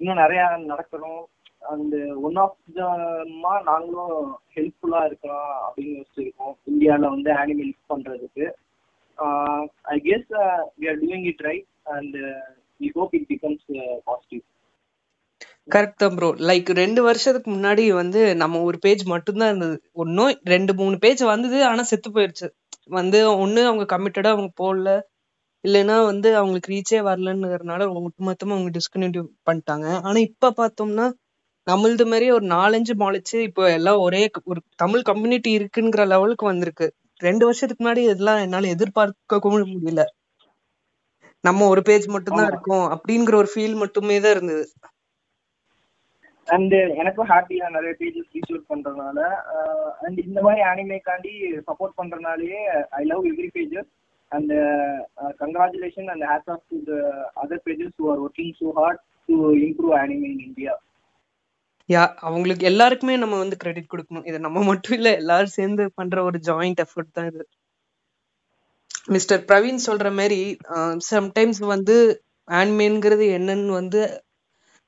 இன்னும் 0.00 0.20
நிறையா 0.22 0.46
நடக்கணும். 0.72 1.22
அந்த 1.62 1.96
ஒன் 2.26 2.36
ஆஃப் 2.36 2.58
தமா 2.76 3.54
நாங்களும் 3.70 4.18
ஹெல்ப்ஃபுல்லா 4.56 5.00
இருக்கலாம் 5.04 5.50
அப்படின்னு 5.64 5.96
யோசிச்சிருக்கோம். 5.98 6.54
இந்தியாவில் 6.64 7.12
வந்து 7.14 7.30
ஆனிமே 7.40 7.66
பண்றதுக்கு. 7.92 8.46
I 9.94 9.96
guess 10.06 10.30
we 10.80 10.86
are 10.92 11.00
doing 11.04 11.26
it 11.32 11.42
right 11.48 11.68
and 11.96 12.16
we 12.80 12.90
hope 12.98 13.14
it 13.18 13.28
becomes 13.34 13.66
positive 14.08 14.44
correct 15.74 16.00
தான் 16.02 16.14
ப்ரோ 16.18 16.28
லைக் 16.48 16.68
ரெண்டு 16.80 17.00
வருஷத்துக்கு 17.06 17.48
முன்னாடி 17.50 17.82
வந்து 18.00 18.20
நம்ம 18.42 18.60
ஒரு 18.68 18.78
பேஜ் 18.84 19.02
மட்டும்தான் 19.06 19.50
இருந்தது. 19.50 19.76
ஒன்னும் 20.02 20.32
ரெண்டு 20.54 20.72
மூணு 20.80 20.96
பேஜ் 21.04 21.22
வந்தது 21.32 21.58
ஆனா 21.70 21.82
செத்து 21.90 22.10
போயிடுச்சு 22.10 22.46
வந்து 22.98 23.18
ஒண்ணு 23.44 23.62
அவங்க 23.70 23.84
கமிட்டடா 23.94 24.30
அவங்க 24.34 24.50
போடல. 24.62 24.90
இல்லைன்னா 25.64 25.96
வந்து 26.10 26.28
அவங்களுக்கு 26.40 26.72
ரீச்சே 26.74 26.98
வரலன்னுறதுனால 27.08 27.86
ஒட்டுமொத்தமா 27.98 28.54
அவங்க 28.56 28.70
டிஸ்கன்டினியூ 28.76 29.24
பண்ணிட்டாங்க. 29.48 29.86
ஆனா 30.06 30.18
இப்ப 30.28 30.52
பார்த்தோம்னா 30.60 31.06
நம்மளது 31.68 32.04
மாதிரி 32.10 32.26
ஒரு 32.36 32.44
நாலஞ்சு 32.54 32.94
மாலிச்சு 33.00 33.36
இப்போ 33.48 33.62
எல்லாம் 33.76 34.02
ஒரே 34.04 34.20
ஒரு 34.50 34.60
தமிழ் 34.82 35.02
கம்யூனிட்டி 35.08 35.50
இருக்குங்கிற 35.58 36.02
லெவலுக்கு 36.12 36.44
வந்திருக்கு. 36.50 36.86
ரெண்டு 37.20 37.44
வருஷத்துக்கு 37.46 37.82
முன்னாடி 37.82 38.02
இதெல்லாம் 38.06 38.42
என்னால 38.44 38.70
எதிர்பார்க்க 38.74 39.50
முடியல. 39.54 40.04
நம்ம 41.44 41.66
ஒரு 41.72 41.82
பேஜ் 41.88 42.06
மட்டும்தான். 42.14 42.50
இருக்கோம் 42.52 42.86
அப்படிங்கிற 42.94 43.34
ஒரு 43.42 43.50
ஃபீல் 43.52 43.76
மட்டுமே 43.82 44.16
தான் 44.24 44.34
இருந்தது. 44.36 44.64
அண்ட் 46.48 46.74
எனக்கும் 47.00 47.28
ஹாப்பியா 47.30 47.66
நிறைய 47.74 47.92
பேஜஸ் 47.98 48.30
ரீச் 48.34 48.68
பண்றதுனால 48.70 49.18
அண்ட் 50.04 50.18
இந்த 50.26 50.38
மாதிரி 50.46 50.62
அனிமேக்காண்டி 50.70 51.32
support 51.68 51.98
பண்றதுனாலயே 51.98 52.60
I 53.00 53.02
love 53.04 53.26
every 53.32 53.48
pages 53.56 53.90
and 54.32 54.52
congratulation 55.42 56.08
and 56.14 56.24
hats 56.30 56.52
off 56.54 56.64
to 56.70 56.78
the 56.88 56.94
other 57.42 57.62
pages 57.66 57.94
who 58.00 58.06
are 58.12 58.22
working 58.26 58.54
so 58.60 58.68
hard 58.78 59.02
to 59.28 59.36
improve 59.66 59.94
anime 60.00 60.30
in 60.34 60.44
India 60.48 60.74
yeah 61.88 62.02
அவங்களுக்கு 62.26 62.64
எல்லாருக்குமே 62.70 63.14
நம்ம 63.22 63.36
வந்து 63.42 63.56
கிரெடிட் 63.62 63.92
கொடுக்கணும். 63.92 64.26
இது 64.30 64.38
நம்ம 64.46 64.62
மட்டும் 64.70 64.96
இல்ல 64.98 65.08
எல்லாரும் 65.20 65.54
சேர்ந்து 65.58 65.84
பண்ற 65.98 66.16
ஒரு 66.28 66.38
ஜாயிண்ட் 66.48 66.80
எஃபர்ட் 66.84 67.14
தான் 67.18 67.28
இது. 67.32 67.42
மிஸ்டர் 69.14 69.42
பிரவீன் 69.50 69.80
சொல்ற 69.88 70.08
மாதிரி 70.18 70.40
சம்டைம்ஸ் 71.12 71.60
வந்து 71.74 71.96
ஆன்மேன்ங்கிறது 72.48 73.24
என்னன்னு 73.38 73.72
வந்து 73.80 74.00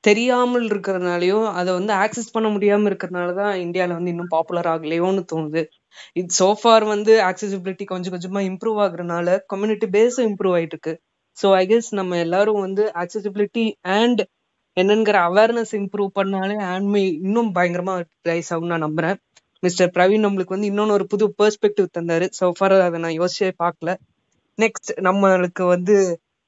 தெரியாமல் 0.05 0.67
இருக்கிறதுனாலயோ 0.71 1.39
அதை 1.59 1.71
வந்து 1.79 1.93
ஆக்சஸ் 2.03 2.35
பண்ண 2.35 2.49
முடியாம 2.55 2.89
இருக்கிறதுனால 2.91 3.31
தான் 3.41 3.55
இந்தியால 3.65 3.97
வந்து 3.99 4.13
இன்னும் 4.15 4.33
பாப்புலர் 4.35 4.69
ஆகலையோன்னு 4.75 5.23
தோணுது. 5.33 5.63
இது 6.19 6.29
சோஃபார் 6.41 6.85
வந்து 6.95 7.13
ஆக்சசிபிலிட்டி 7.31 7.85
கொஞ்சம் 7.93 8.15
கொஞ்சமா 8.15 8.43
இம்ப்ரூவ் 8.51 8.79
ஆகுறதுனால 8.87 9.37
கம்யூனிட்டி 9.53 9.89
பேஸும் 9.97 10.29
இம்ப்ரூவ் 10.31 10.57
ஆயிட்டு 10.59 10.77
இருக்கு. 10.77 10.95
ஸோ 11.39 11.49
ஐ 11.63 11.65
கெஸ் 11.73 11.91
நம்ம 12.01 12.19
எல்லாரும் 12.27 12.63
வந்து 12.67 12.85
ஆக்சசிபிலிட்டி 13.03 13.67
அண்ட் 13.99 14.23
என்னங்கிற 14.77 15.17
அவேர்னஸ் 15.29 15.73
இம்ப்ரூவ் 15.79 16.11
பண்ணாலே 16.19 16.57
ஆன்மை 16.73 17.03
இன்னும் 17.27 17.51
பயங்கரமா 17.55 17.95
ரைஸ் 18.29 18.51
ஆகும் 18.55 18.73
நான் 18.73 18.85
நம்புறேன். 18.87 19.19
மிஸ்டர் 19.61 19.93
பிரவீன் 19.95 20.25
நம்மளுக்கு 20.27 20.55
வந்து 20.57 20.71
இன்னொன்னு 20.71 20.97
ஒரு 20.99 21.07
புது 21.07 21.25
பெர்ஸ்பெக்டிவ் 21.41 21.89
தந்தாரு. 21.99 22.27
சோஃபார் 22.41 22.75
அதை 22.87 23.01
நான் 23.05 23.19
யோசிச்சே 23.21 23.51
பார்க்கல. 23.65 23.95
நெக்ஸ்ட் 24.59 24.93
நம்மளுக்கு 25.07 25.65
வந்து 25.75 25.97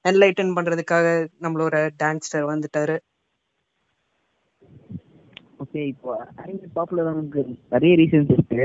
என்லைட்டன் 0.05 0.55
பண்றதுக்காக 0.57 1.07
நம்மளோட 1.45 1.75
டான்ஸ்டர் 2.03 2.47
வந்துட்டாரு. 2.53 2.97
ஓகே 5.65 5.83
இப்போ 5.87 6.11
அனிமே 6.43 6.69
பாப்புலர் 6.79 7.09
ஆனதுக்கு 7.11 7.43
நிறைய 7.75 7.93
ரீசன்ஸ் 8.01 8.33
இருக்கு. 8.37 8.65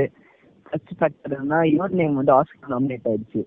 ஃபர்ஸ்ட் 0.66 0.94
ஃபேக்டர்னா 1.00 1.58
யுவர் 1.72 1.98
நேம் 2.00 2.18
வந்து 2.20 2.32
ஆஸ்கர் 2.38 2.72
நாமினேட் 2.74 3.06
ஆயிடுச்சு. 3.10 3.42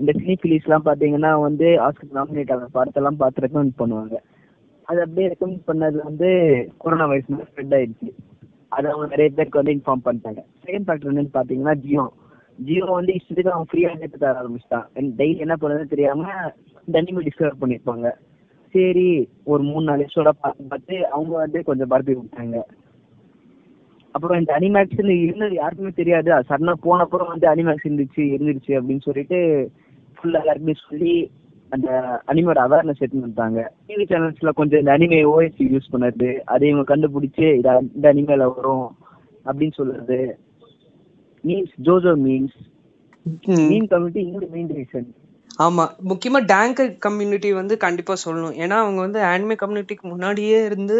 இந்த 0.00 0.12
சினி 0.20 0.34
ஃபிலிஸ்லாம் 0.42 0.86
பார்த்தீங்கன்னா 0.86 1.32
வந்து 1.40 1.66
ஆஸ்கர் 1.86 2.16
நாமினேட் 2.20 2.52
ஆகிற 2.54 2.70
படத்தெல்லாம் 2.78 3.20
பார்த்து 3.22 3.44
ரெக்கமெண்ட் 3.46 3.76
பண்ணுவாங்க. 3.82 4.16
அது 4.88 4.98
அப்படியே 5.04 5.26
ரெக்கமெண்ட் 5.32 5.66
பண்ணது 5.68 5.98
வந்து 6.08 6.28
கொரோனா 6.82 7.06
வைரஸ் 7.06 7.30
ஸ்ப்ரெட் 7.50 7.74
ஆயிடுச்சு. 7.78 8.08
அதை 8.76 8.86
அவங்க 8.90 9.06
நிறைய 9.06 9.30
பேருக்கு 9.36 9.60
வந்து 9.60 9.74
இன்ஃபார்ம் 9.76 10.04
பண்ணிட்டாங்க. 10.06 10.40
செகண்ட் 10.64 10.86
ஃபேக்டர் 10.86 11.10
என்னன்னு 11.12 11.34
பார்த்தீங்கன்னா 11.36 11.74
ஜியோ. 11.84 12.04
ஜியோ 12.58 12.84
வந்து 12.98 13.12
இஷ்டத்துக்கு 13.18 13.54
அவன் 13.54 13.68
ஃப்ரீயாக 13.70 13.98
நேற்று 14.00 14.18
தர 14.18 14.42
ஆரம்பிச்சிட்டான் 14.42 14.86
டெய்லி 15.20 15.38
என்ன 15.44 15.54
பண்ணுறதுன்னு 15.60 15.92
தெரியாம 15.94 16.24
தண்ணிமே 16.92 17.24
டிஸ்கவர் 17.28 17.60
பண்ணியிருப்பாங்க. 17.60 18.08
சரி 18.74 19.08
ஒரு 19.44 19.62
மூணு 19.62 19.84
நாலு 19.88 20.04
எபிசோட 20.04 20.30
பார்த்து 20.40 20.70
பார்த்து 20.72 20.96
அவங்க 21.08 21.34
வந்து 21.36 21.58
கொஞ்சம் 21.68 21.90
பரப்பி 21.92 22.14
விட்டாங்க. 22.14 22.58
அப்புறம் 24.14 24.38
இந்த 24.38 24.52
அனிமேக்ஸ் 24.58 25.00
இருந்தது 25.26 25.54
யாருக்குமே 25.54 25.92
தெரியாது. 26.00 26.28
அது 26.32 26.48
சடனா 26.48 26.74
போன 26.86 27.04
அப்புறம் 27.06 27.32
வந்து 27.32 27.46
அனிமேக்ஸ் 27.52 27.88
இருந்துச்சு 27.88 28.22
இருந்துருச்சு 28.34 28.72
அப்படின்னு 28.78 29.06
சொல்லிட்டு 29.08 29.38
ஃபுல்லா 30.16 30.40
எல்லாருக்குமே 30.42 30.76
சொல்லி 30.88 31.14
அந்த 31.72 31.88
அனிமோட 32.30 32.58
அவேர்னஸ் 32.66 33.02
எடுத்து 33.02 33.26
வந்தாங்க 33.26 33.60
டிவி 33.88 34.04
சேனல்ஸ்ல 34.10 34.50
கொஞ்சம் 34.58 34.80
இந்த 34.82 34.92
அனிமே 34.96 35.18
ஓஎஸ் 35.32 35.60
யூஸ் 35.74 35.92
பண்ணது 35.92 36.28
அதை 36.52 36.68
இவங்க 36.68 36.86
கண்டுபிடிச்சு 36.92 37.46
இது 37.58 37.72
இந்த 37.96 38.06
அனிமேல 38.12 38.46
வரும் 38.56 38.86
அப்படின்னு 39.46 39.76
சொல்றது. 39.78 40.18
Memes 41.44 41.74
JoJo 41.86 42.12
memes. 42.26 42.56
Meme 43.70 43.88
community 43.92 44.22
இன்னொரு 44.26 44.48
மெயின் 44.54 44.72
ரீசன் 44.76 45.08
ஆமா. 45.64 45.84
முக்கியமா 46.10 46.40
டேங்க் 46.52 46.80
கம்யூனிட்டி 46.98 47.50
வந்து 47.52 47.74
கண்டிப்பா 47.84 48.14
சொல்லணும். 48.24 48.56
ஏன்னா 48.62 48.76
அவங்க 48.84 49.00
வந்து 49.00 49.20
ஆனிமே 49.32 49.56
கம்யூனிட்டிக்கு 49.60 50.06
முன்னாடியே 50.12 50.58
இருந்து 50.68 50.96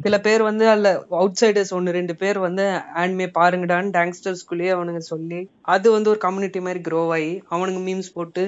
சில 0.00 0.16
பேர் 0.20 0.42
வந்து 0.42 0.64
அதுல 0.72 0.88
அவுட் 1.20 1.38
சைடர்ஸ் 1.40 1.72
ஒன்னு 1.76 1.94
ரெண்டு 1.96 2.14
பேர் 2.20 2.38
வந்து 2.38 2.64
ஆனிமே 3.02 3.26
பாருங்கடான்னு 3.38 3.90
டேங்ஸ்டர்ஸ்குள்ளேயே 3.96 4.72
அவனுங்க 4.76 5.02
சொல்லி 5.12 5.40
அது 5.74 5.86
வந்து 5.92 6.10
ஒரு 6.12 6.20
கம்யூனிட்டி 6.26 6.60
மாதிரி 6.60 6.80
க்ரோ 6.88 7.00
ஆகி 7.16 7.32
அவனுங்க 7.50 7.80
மீம்ஸ் 7.88 8.14
போட்டு 8.14 8.44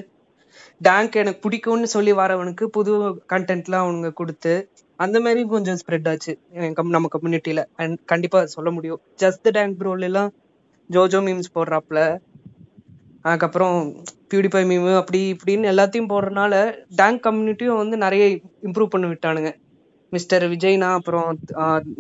டேங்க் 0.81 1.19
எனக்கு 1.23 1.43
பிடிக்கும்னு 1.47 1.89
சொல்லி 1.95 2.13
வரவனுக்கு 2.13 2.65
புது 2.77 2.93
கண்டென்ட்லாம் 3.33 3.85
அவனுங்க 3.85 4.11
கொடுத்து 4.13 4.55
அந்த 4.99 5.17
மாதிரி 5.21 5.43
கொஞ்சம் 5.55 5.79
ஸ்ப்ரெட் 5.83 6.09
ஆச்சு 6.09 6.33
நம்ம 6.97 7.09
கம்யூனிட்டியில 7.17 7.61
அண்ட் 7.77 7.99
கண்டிப்பா 8.05 8.41
சொல்ல 8.57 8.71
முடியும். 8.71 9.01
ஜஸ்ட் 9.23 9.49
டேங்க் 9.51 9.79
ப்ரோல 9.81 10.09
எல்லாம் 10.11 10.31
ஜோஜோ 10.91 11.21
மீம்ஸ் 11.27 11.55
போடுறாப்ல 11.55 12.01
அதுக்கப்புறம் 13.23 13.77
பியூடிஃபை 14.31 14.63
மீம் 14.69 14.87
அப்படி 14.97 15.21
இப்படின்னு 15.33 15.71
எல்லாத்தையும் 15.73 16.11
போடுறதுனால 16.13 16.55
டேங்க் 17.01 17.25
கம்யூனிட்டியும் 17.27 17.81
வந்து 17.83 17.97
நிறைய 17.97 18.25
இம்ப்ரூவ் 18.67 18.93
பண்ணி 18.93 19.09
விட்டானுங்க. 19.09 19.51
மிஸ்டர் 20.13 20.45
விஜய்னா 20.53 20.89
அப்புறம் 20.99 21.27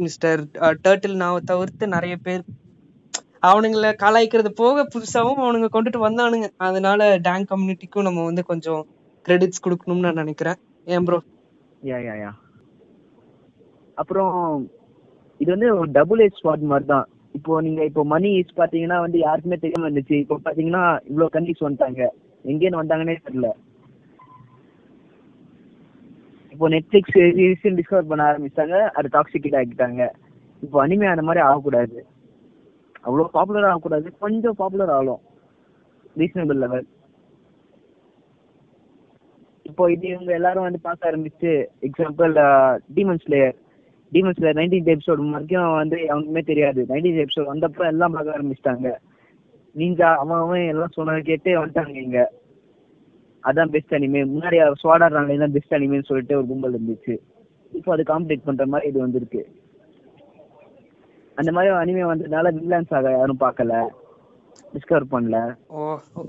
மிஸ்டர் 0.04 0.40
டேர்ட்டில்னாவை 0.84 1.40
தவிர்த்து 1.50 1.86
நிறைய 1.86 2.14
பேர் 2.16 2.42
அவனுங்கள 3.48 3.90
கலாய்க்கிறது 4.02 4.50
போக 4.62 4.82
புதுசாவும் 4.94 5.42
அவனுங்க 5.44 5.68
கொண்டுட்டு 5.74 6.00
வந்தானுங்க. 6.06 6.48
அதனால 6.66 7.06
டேங்க் 7.26 7.50
கம்யூனிட்டிக்கும் 7.52 8.06
நம்ம 8.08 8.24
வந்து 8.30 8.42
கொஞ்சம் 8.50 8.82
கிரெடிட்ஸ் 9.26 9.64
கொடுக்கணும்னு 9.64 10.06
நான் 10.06 10.20
நினைக்கிறேன். 10.22 10.58
ஏன் 10.94 11.06
ப்ரோ 11.08 11.18
யா 11.90 11.98
யா 12.08 12.14
யா 12.22 12.32
அப்புறம் 14.00 14.36
இது 15.40 15.48
வந்து 15.54 15.68
ஒரு 15.80 15.88
டபுள் 15.96 16.22
ஏஜ் 16.26 16.38
ஸ்வாட் 16.40 16.68
மாதிரி 16.72 16.86
தான் 16.92 17.06
இப்போ 17.38 17.60
நீங்க 17.66 17.80
இப்போ 17.88 18.02
மணி 18.12 18.30
இஸ் 18.42 18.58
பாத்தீங்கன்னா 18.60 18.98
வந்து 19.06 19.18
யாருக்குமே 19.26 19.58
தெரியாம 19.64 19.86
இருந்துச்சு. 19.88 20.16
இப்போ 20.24 20.36
பாத்தீங்கன்னா 20.46 20.84
இவ்வளவு 21.10 21.34
கண்டிஸ் 21.36 21.66
வந்துட்டாங்க. 21.66 22.02
எங்கேன்னு 22.44 22.80
வந்தாங்கன்னே 22.80 23.16
தெரியல. 23.26 23.50
இப்போ 26.54 26.68
நெட்ஃபிளிக்ஸ் 26.74 27.14
சீரியஸும் 27.16 27.76
டிஸ்கவர் 27.80 28.08
பண்ண 28.10 28.22
ஆரம்பிச்சாங்க 28.30 28.78
அது 28.98 29.08
டாக்ஸிக் 29.16 29.52
ஆகிட்டாங்க 29.60 30.02
இப்போ 30.62 30.78
அனிமே 30.84 31.06
அந்த 31.12 31.22
மாதிரி 31.28 31.42
ஆகக்கூடாது. 31.48 31.98
அவ்வளோ 33.04 33.26
பாப்புலர் 33.36 33.68
ஆகக்கூடாது. 33.70 34.08
கொஞ்சம் 34.24 34.58
பாப்புலர் 34.62 34.94
ஆகலாம் 34.96 35.22
ரீசனபிள் 36.20 36.60
லெவல் 36.62 36.88
இப்போ 39.70 39.84
இது 39.94 40.06
இவங்க 40.12 40.30
எல்லாரும் 40.38 40.66
வந்து 40.66 40.80
பார்க்க 40.86 41.10
ஆரம்பிச்சு 41.10 41.50
example 41.88 42.32
demon 42.96 43.20
slayer 43.24 43.56
demon 44.12 44.36
slayer 44.36 44.58
nineteen 44.58 44.90
episode 44.94 45.26
வரைக்கும் 45.34 45.76
வந்து 45.80 45.98
அவனுக்குமே 46.12 46.42
தெரியாது. 46.48 46.80
நைன்டீன் 46.90 47.20
எபிசோடு 47.24 47.52
வந்தப்ப 47.52 47.84
எல்லாம் 47.92 48.14
பார்க்க 48.16 48.36
ஆரம்பிச்சிட்டாங்க. 48.36 48.88
நீங்க 49.76 50.00
அவன் 50.22 50.40
அவன் 50.44 50.64
எல்லாம் 50.72 50.96
சொன்னதை 50.96 51.20
கேட்டு 51.28 51.50
வந்துட்டாங்க 51.58 51.96
இங்க. 52.06 52.20
அதான் 53.44 53.72
பெஸ்ட் 53.74 53.94
அனிமே 53.96 54.22
முன்னாடி 54.32 54.58
சுவாடாடுறாங்க 54.82 55.36
தான் 55.42 55.54
பெஸ்ட் 55.56 55.76
அனிமேன்னு 55.76 56.08
சொல்லிட்டு 56.10 56.38
ஒரு 56.40 56.46
கும்பல் 56.50 56.76
இருந்துச்சு. 56.78 57.14
இப்போ 57.78 57.90
அது 57.94 58.04
காம்படிட் 58.12 58.46
பண்ற 58.48 58.64
மாதிரி 58.72 58.90
இது 58.90 58.98
வந்திருக்கு. 59.06 59.42
அந்த 61.40 61.50
மாதிரி 61.56 61.70
அனிமே 61.80 62.04
வந்ததுனால 62.10 62.52
வில்லன்ஸ் 62.58 62.94
ஆக 62.98 63.10
யாரும் 63.16 63.42
பார்க்கல. 63.44 63.74
டிஸ்கவர் 64.74 65.06
பண்ணல. 65.14 65.36
ஓ 65.76 65.78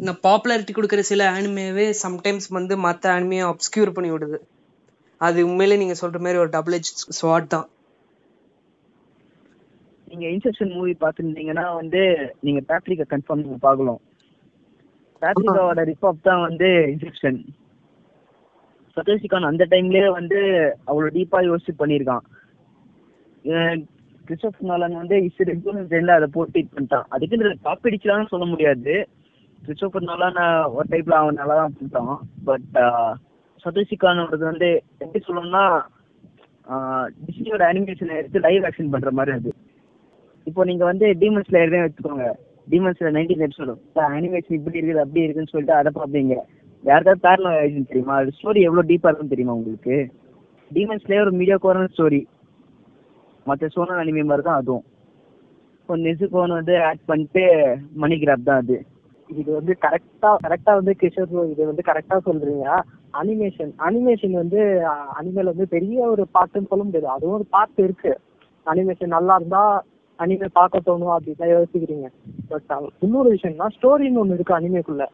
நான் 0.08 0.22
பாப்புலாரிட்டி 0.28 0.74
கொடுக்குற 0.76 1.02
சில 1.10 1.26
ஆனிமேவே 1.38 1.86
சம்டைம்ஸ் 2.04 2.48
வந்து 2.58 2.74
மற்ற 2.86 3.12
ஆனிமையை 3.16 3.46
அப்ஸ்கியூர் 3.52 3.96
பண்ணி 3.98 4.12
விடுது. 4.14 4.40
அது 5.22 5.40
உண்மையிலே 5.50 5.82
நீங்க 5.82 5.96
சொல்ற 6.02 6.20
மாதிரி 6.26 6.42
ஒரு 6.44 6.52
டபுள் 6.56 6.78
எச் 6.78 6.92
ஸ்வாட் 7.18 7.54
தான். 7.56 7.68
நீங்க 10.12 10.26
இன்செப்ஷன் 10.36 10.74
மூவி 10.78 10.94
பார்த்துருந்தீங்கன்னா 11.04 11.66
வந்து 11.82 12.02
நீங்க 12.46 12.62
பேப்ரிக்கா 12.70 13.06
கன்ஃபார்ம் 13.12 13.44
நீங்க 13.44 13.60
பார்க்கலாம் 13.68 14.02
பேப்ரிக்காவோட 15.22 15.82
ரிப்பாப் 15.90 16.28
தான் 16.28 16.46
வந்து 16.48 16.70
இன்செப்ஷன் 16.94 17.40
சதோஷி 18.98 19.28
கான் 19.28 19.50
அந்த 19.50 19.66
டைம்லயே 19.74 20.08
வந்து 20.20 20.40
அவ்வளவு 20.90 21.14
டீப்பா 21.18 21.40
யோசிச்சு 21.50 21.74
பண்ணியிருக்கான். 21.82 22.26
கிறிஸ்டப் 24.28 24.60
நாலன் 24.70 25.00
வந்து 25.02 25.18
இஸ் 25.28 25.42
ரெகுலர் 25.50 26.18
அதை 26.18 26.28
போட்டு 26.36 26.60
இது 26.62 26.70
பண்ணிட்டான். 26.76 27.08
அதுக்கு 27.14 27.56
காப்பி 27.68 27.90
அடிக்கலாம்னு 27.90 28.32
சொல்ல 28.34 28.46
முடியாது. 28.52 28.94
கிறிஸ்டோபர் 29.66 30.10
நாலான் 30.10 30.40
ஒரு 30.76 30.88
டைப்ல 30.92 31.18
அவன் 31.22 31.40
நல்லா 31.42 31.56
தான் 31.62 31.76
பண்ணிட்டான். 31.78 32.14
பட் 32.48 32.78
சதோஷி 33.66 33.96
கானோடது 34.04 34.46
வந்து 34.52 34.70
எப்படி 35.04 35.22
சொல்லணும்னா 35.26 35.66
டிஸ்னியோட 37.26 37.64
அனிமேஷனை 37.72 38.16
எடுத்து 38.22 38.46
லைவ் 38.46 38.66
ஆக்ஷன் 38.68 38.94
பண்ற 38.94 39.12
மாதிரி 39.18 39.32
அது. 39.38 39.52
இப்போ 40.50 40.62
நீங்க 40.70 40.84
வந்து 40.92 41.08
டீமன் 41.22 41.48
ஸ்லேயர் 41.48 41.76
வச்சுக்கோங்க. 41.86 42.28
டீமன்ஸ்ல 42.72 43.10
நைன்டீன் 43.16 43.44
எபிசோடு 43.46 43.74
அனிமேஷன் 44.18 44.58
இப்படி 44.60 44.80
இருக்குது 44.80 45.04
அப்படி 45.04 45.24
இருக்குன்னு 45.26 45.54
சொல்லிட்டு 45.54 45.76
அதை 45.80 45.92
பார்ப்பீங்க. 46.00 46.36
யாருக்காவது 46.84 47.24
பேரலல் 47.26 47.58
ஆயிடுச்சு 47.62 47.90
தெரியுமா? 47.90 48.16
அது 48.22 48.36
ஸ்டோரி 48.38 48.60
எவ்வளவு 48.68 48.90
டீப்பா 48.92 49.10
இருக்குன்னு 49.10 49.34
தெரியுமா 49.34 49.56
உங்களுக்கு? 49.60 49.98
டீமன்ஸ்லேயே 50.72 51.24
ஒரு 51.26 51.34
மீடியா 51.40 51.58
கோரன் 51.66 51.94
ஸ்டோரி 51.96 52.22
மற்ற 53.50 53.68
சோனல் 53.76 54.02
அனிமே 54.02 54.24
மாதிரி 54.30 54.44
தான் 54.48 54.60
அதுவும். 54.62 54.86
இப்போ 55.80 55.96
நெசுகோன் 56.06 56.58
வந்து 56.60 56.74
ஆட் 56.88 57.08
பண்ணிட்டு 57.10 57.44
மணி 58.02 58.16
கிராப் 58.24 58.48
தான் 58.50 58.62
அது. 58.64 58.78
இது 59.30 59.50
வந்து 59.58 59.74
கரெக்டா 59.86 60.30
கரெக்டா 60.46 60.72
வந்து 60.80 60.94
கிஷோர் 61.02 61.52
இது 61.54 61.64
வந்து 61.70 61.84
கரெக்டா 61.90 62.18
சொல்றீங்க. 62.28 62.66
அனிமேஷன் 63.22 63.72
அனிமேஷன் 63.88 64.36
வந்து 64.42 64.60
அனிமேல 65.20 65.52
வந்து 65.54 65.68
பெரிய 65.76 65.98
ஒரு 66.14 66.24
பாட்டுன்னு 66.36 66.70
சொல்ல 66.72 66.84
முடியாது. 66.88 67.10
அதுவும் 67.16 67.38
ஒரு 67.40 67.48
பாட்டு 67.56 67.82
இருக்கு. 67.88 68.14
அனிமேஷன் 68.66 69.16
நல்லா 69.18 69.36
இருந்தா 69.40 69.64
அனிமே 70.20 70.48
பார்க்க 70.60 70.88
தோணும் 70.88 71.14
அப்படின்னு 71.16 71.54
யோசிக்கிறீங்க. 71.56 72.08
பட் 72.52 72.72
இன்னொரு 73.06 73.30
விஷயம்னா 73.36 73.68
ஸ்டோரின்னு 73.78 74.22
ஒண்ணு 74.24 74.38
இருக்கு 74.38 74.58
அனிமேக்குள்ள 74.60 75.06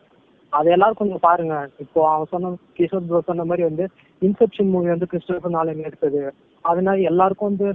அது 0.53 0.67
எல்லாரும் 0.75 0.99
கொஞ்சம் 0.99 1.25
பாருங்க. 1.27 1.55
இப்போ 1.83 1.99
அவன் 2.11 2.31
சொன்ன 2.33 2.51
கிஷோர் 2.77 3.07
ப்ரோ 3.07 3.19
சொன்ன 3.29 3.45
மாதிரி 3.49 3.63
வந்து 3.69 3.85
இன்செப்ஷன் 4.21 4.71
மூவி 4.73 4.89
வந்து 4.93 5.09
கிறிஸ்டோபர் 5.11 5.55
நாலன் 5.55 5.87
எடுத்தது. 5.89 6.21
அதனால 6.65 6.97
எல்லாருக்கும் 7.11 7.49
வந்து 7.51 7.67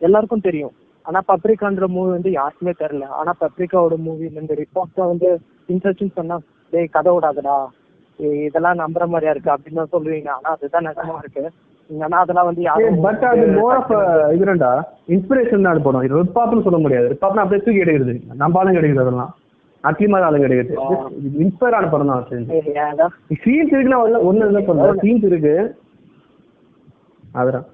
எல்லாருக்கும் 0.00 0.46
தெரியும். 0.48 0.74
ஆனா 1.06 1.20
பப்ரிகான்ற 1.28 1.86
மூவி 1.86 2.10
வந்து 2.10 2.30
யாருக்குமே 2.32 2.72
தெரியல. 2.82 3.06
ஆனா 3.20 3.32
பப்ரிகாவோட 3.42 3.96
மூவி 4.06 4.26
இந்த 4.42 4.54
ரிப்போர்ட் 4.62 5.02
வந்து 5.12 5.28
இன்செப்ஷன் 5.68 6.16
சொன்னா 6.18 6.36
டேய் 6.72 6.94
கதை 6.96 7.12
விடாதடா 7.14 7.56
இதெல்லாம் 8.46 8.80
நம்புற 8.82 9.06
மாதிரியா 9.12 9.32
இருக்கு? 9.34 9.54
அப்படின்னு 9.54 9.80
தான் 9.80 9.94
சொல்லுவீங்க. 9.94 10.28
ஆனா 10.36 10.50
அதுதான் 10.56 10.86
நிஜமா 10.88 11.16
இருக்கு. 11.22 11.44
ஆனா 11.90 12.18
அதெல்லாம் 12.24 12.48
வந்து 12.48 12.62
பட் 13.06 13.24
அது 13.30 13.42
மோர் 13.56 13.76
ஆஃப் 13.78 13.92
இதுடா 14.36 14.70
இன்ஸ்பிரேஷன் 15.16 15.66
தான் 15.66 15.82
படம். 15.86 16.04
இது 16.06 16.22
ரிப்பாப்னு 16.22 16.66
சொல்ல 16.68 16.78
முடியாது. 16.84 17.10
ரிப்பாப்னா 17.14 17.42
அப்படியே 17.44 17.64
தூக்கி 17.66 17.84
எடுக்கிறது. 17.84 18.14
நம்ம 18.42 18.62
ஆளுங்க 18.62 18.80
எடுக்கிறது 18.80 19.04
அதெல்லாம். 19.06 19.32
மாதிரி 19.84 20.26
ஆளுங்க 20.28 20.46
எடுக்கிறது. 20.48 20.76
இன்ஸ்பயர் 21.44 21.76
ஆன 21.78 21.88
படம் 21.92 22.10
தான்? 22.12 22.24
சீன்ஸ் 23.42 23.72
இருக்குன்னா 23.74 24.00
ஒண்ணு 24.04 24.24
ஒண்ணு 24.30 24.48
என்ன 24.50 24.62
சொல்றேன். 24.68 25.00
சீன்ஸ் 25.04 25.26
இருக்கு. 25.30 25.54
அதுதான் 27.40 27.66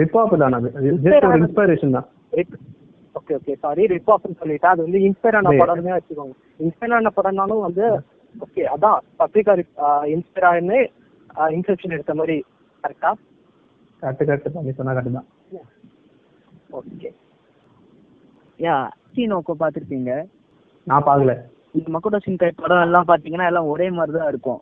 ரிப்பாப் 0.00 0.34
தான் 0.42 0.56
அது. 0.58 0.68
ஜஸ்ட் 1.04 1.26
ஒரு 1.28 1.38
இன்ஸ்பிரேஷன் 1.42 1.96
தான். 1.96 2.08
ஓகே 3.18 3.34
ஓகே 3.38 3.54
சாரி 3.64 3.82
ரிப் 3.94 4.10
ஆஃப்னு 4.14 4.38
சொல்லிட்டேன். 4.40 4.72
அது 4.74 4.84
வந்து 4.86 5.00
இன்ஸ்பயர் 5.08 5.38
ஆன. 5.38 5.52
படம்னே 5.62 5.94
வச்சுக்கோங்க. 5.96 6.34
இன்ஸ்பயர் 6.64 6.96
ஆன 6.98 7.12
படம்னாலும் 7.18 7.64
வந்து 7.66 7.84
ஓகே 8.34 8.62
அதான் 8.74 8.98
பப்ளிகா 9.20 9.52
இன்ஸ்பயர் 10.14 10.48
ஆயின்னு 10.50 10.78
இன்செப்ஷன் 11.56 11.94
எடுத்த 11.96 12.14
மாதிரி 12.20 12.36
கரெக்டா 12.84 13.10
கரெக்ட் 14.02 14.26
கரெக்ட் 14.28 14.54
பண்ணி 14.56 14.72
சொன்னா 14.78 14.94
கரெக்ட் 14.96 15.18
தான். 15.18 15.28
ஓகே 16.80 17.10
யா 18.64 18.76
சீனோக்கோ 19.14 19.54
பார்த்துருப்பீங்க? 19.60 20.12
நான் 20.86 21.06
பார்க்கல. 21.08 21.32
இந்த 21.78 21.88
மக்கோட 21.94 22.18
சின்கை 22.26 22.48
படம் 22.60 22.84
எல்லாம் 22.86 23.08
பார்த்தீங்கன்னா 23.08 23.48
எல்லாம் 23.50 23.70
ஒரே 23.72 23.86
மாதிரி 23.96 24.12
தான் 24.18 24.30
இருக்கும். 24.32 24.60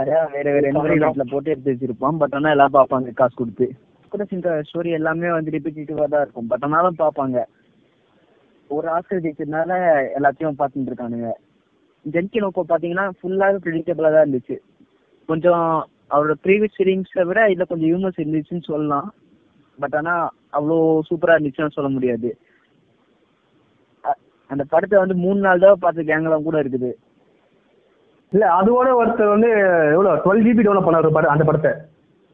அதான் 0.00 0.30
வேற 0.34 0.46
வேற 0.54 0.64
என்வரன்மெண்ட்ல 0.70 1.24
போட்டு 1.32 1.52
எடுத்து 1.52 1.72
வச்சிருப்போம் 1.72 2.16
பட் 2.22 2.34
ஆனா 2.36 2.52
எல்லாம் 2.54 2.76
பார்ப்பாங்க 2.76 3.12
காசு 3.20 3.34
கொடுத்து. 3.40 3.66
மக்கோட 4.02 4.24
சின்கை 4.30 4.52
ஸ்டோரி 4.68 4.90
எல்லாமே 4.98 5.28
வந்து 5.36 5.54
ரிப்பீட்டேட்டிவா 5.56 6.06
தான் 6.14 6.24
இருக்கும். 6.24 6.48
பட் 6.52 6.64
ஆனாலும் 6.66 7.00
பார்ப்பாங்க. 7.02 7.38
ஒரு 8.70 8.86
ஆஸ்கர் 8.96 9.22
ஜெயிச்சதுனால 9.24 9.72
எல்லாத்தையும் 10.18 10.58
பார்த்துட்டு 10.60 10.90
இருக்கானுங்க. 10.90 11.30
ஜென்கி 12.14 12.38
நோக்கோ 12.44 12.64
பார்த்தீங்கன்னா 12.70 13.06
ஃபுல்லாகவே 13.18 13.60
ப்ரிடிக்டபிளாக 13.66 14.12
தான் 14.14 14.24
இருந்துச்சு. 14.26 14.56
கொஞ்சம் 15.28 15.66
அவரோட 16.14 16.34
ப்ரீவியஸ் 16.44 16.76
சீரிங்ஸை 16.78 17.22
விட 17.28 17.40
இதில் 17.52 17.70
கொஞ்சம் 17.70 17.90
ஹியூமர்ஸ் 17.90 18.20
இருந்துச்சுன்னு 18.22 18.68
சொல்லலாம். 18.70 19.08
பட் 19.78 19.96
ஆனா 20.00 20.14
அவ்வளோ 20.56 20.76
சூப்பரா 21.08 21.36
இருந்துச்சுன்னு 21.36 21.76
சொல்ல 21.76 21.90
முடியாது. 21.96 22.30
அந்த 24.50 24.62
படத்தை 24.72 24.96
வந்து 25.02 25.16
மூணு 25.24 25.40
நாள் 25.46 25.64
தான் 25.64 25.82
பார்த்த 25.84 26.10
கேங்கெல்லாம் 26.10 26.48
கூட 26.48 26.56
இருக்குது. 26.64 26.90
இல்ல 28.34 28.44
அதோட 28.58 28.88
ஒருத்தர் 29.00 29.34
வந்து 29.34 29.48
எவ்வளவு 29.94 30.20
டுவெல் 30.24 30.44
ஜிபி 30.46 30.62
டெவலப் 30.66 30.86
பண்ணாரு 30.86 31.16
படம் 31.16 31.34
அந்த 31.34 31.44
படத்தை. 31.44 31.72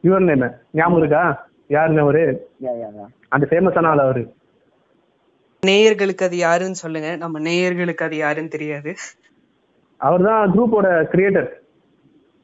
யுவர் 0.04 0.28
நேம் 0.28 0.44
ஞாபகம் 0.72 1.00
இருக்கா? 1.00 1.22
யாருன்னு 1.68 2.04
அவரு? 2.04 2.22
அந்த 3.28 3.44
ஃபேமஸான 3.50 3.90
ஆள் 3.92 4.04
அவரு. 4.04 4.22
நேயர்களுக்கு 5.62 6.24
அது 6.26 6.36
யாருன்னு 6.38 6.82
சொல்லுங்க. 6.84 7.08
நம்ம 7.16 7.40
நேயர்களுக்கு 7.48 8.04
அது 8.06 8.16
யாருன்னு 8.16 8.54
தெரியாது. 8.56 8.92
அவர் 10.00 10.22
தான் 10.22 10.52
குரூப்போட 10.54 10.88
கிரியேட்டர் 11.12 11.48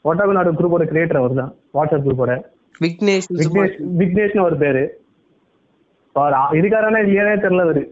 ஒட்டாகு 0.05 0.37
நாடு 0.39 0.59
குரூப்போட 0.59 0.85
கிரியேட்டர் 0.91 1.21
அவர் 1.21 1.35
தான் 1.35 1.53
வாட்ஸ்அப் 1.75 2.05
குரூப்போட 2.07 2.33
விக்னேஷ் 2.81 3.29
விக்னேஷ் 3.41 3.79
விக்னேஷ்னு 4.01 4.47
ஒரு 4.49 4.57
பேரு. 4.57 4.83
இருக்காரானே 6.59 7.01
இல்லையானே 7.05 7.33
தெரியல 7.45 7.65
அவரு. 7.67 7.83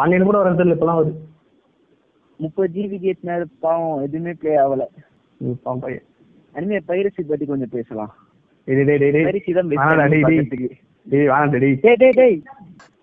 ஆன்லைன் 0.00 0.28
கூட 0.28 0.38
வர 0.38 0.50
தெரியல 0.52 0.76
இப்பெல்லாம் 0.76 0.98
அவரு. 0.98 1.12
முப்பது 2.40 2.68
ஜிபி 2.74 2.98
கேட்னாரு 3.06 3.44
பாவம் 3.60 4.02
எதுவுமே 4.02 4.32
ப்ளே 4.40 4.52
ஆகல. 4.56 4.84
அனிமே 6.56 6.78
பைரசி 6.88 7.22
பத்தி 7.30 7.44
கொஞ்சம் 7.50 7.72
பேசலாம். 7.76 8.12
டேய், 8.68 8.84
டேய், 8.88 8.98
டேய், 9.02 9.12
டேய். 9.14 9.26
பைரசி 9.28 9.52
தான் 9.58 9.70
வேணாம்டா, 9.70 10.06
டேய், 10.12 10.24
டேய். 10.28 10.38
பெஸ்ட் 10.40 10.56
டேய், 11.06 11.28
வேணாம்டா, 11.30 11.58
டேய். 11.64 11.76
டேய். 11.84 11.96
டேய் 12.02 12.16
டேய் 12.20 12.36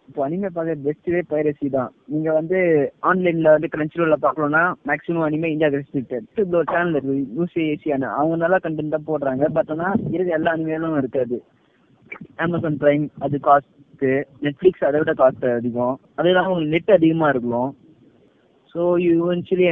இப்போ 0.10 0.22
அனிமே 0.26 0.50
பார்க்க 0.58 0.76
பெஸ்ட்டே 0.86 1.22
பைரசி 1.32 1.68
தான். 1.76 1.90
நீங்க 2.12 2.30
வந்து 2.38 2.60
ஆன்லைன்ல 3.10 3.50
வந்து 3.56 3.70
கிரன்ச்சிரோல 3.74 4.16
பார்க்கணும்னா 4.26 4.64
மேக்ஸிமம் 4.90 5.26
அனிமே 5.28 5.52
இந்தியா 5.54 5.70
ரெஸ்ட்ரிக்டட் 5.76 6.26
யூடியூப்ல 6.30 6.60
ஒரு 6.62 6.70
சேனல் 6.74 6.96
இருக்கு 6.96 7.16
நியூஸ் 7.36 7.58
ஏசியான 7.66 8.10
அவங்க 8.20 8.38
நல்லா 8.44 8.60
கண்டென்ட் 8.66 8.96
தான் 8.96 9.10
போடுறாங்க. 9.10 9.46
பட் 9.58 9.72
ஆனா 9.76 9.90
எல்லா 10.38 10.54
அனிமேலும் 10.58 10.98
இருக்காது. 11.02 11.40
அமேசான் 12.46 12.80
பிரைம் 12.84 13.06
அது 13.28 13.40
காஸ்ட் 13.50 14.06
நெட்ஃபிளிக்ஸ் 14.46 14.88
அதை 14.88 15.00
விட 15.02 15.14
காஸ்ட் 15.22 15.46
அதிகம். 15.60 15.96
அது 16.18 16.30
இல்லாமல் 16.32 16.52
உங்களுக்கு 16.54 16.76
நெட் 16.76 16.98
அதிகமாக 16.98 17.34
இருக்கும். 17.36 17.70
So 18.76 18.82
you 19.06 19.14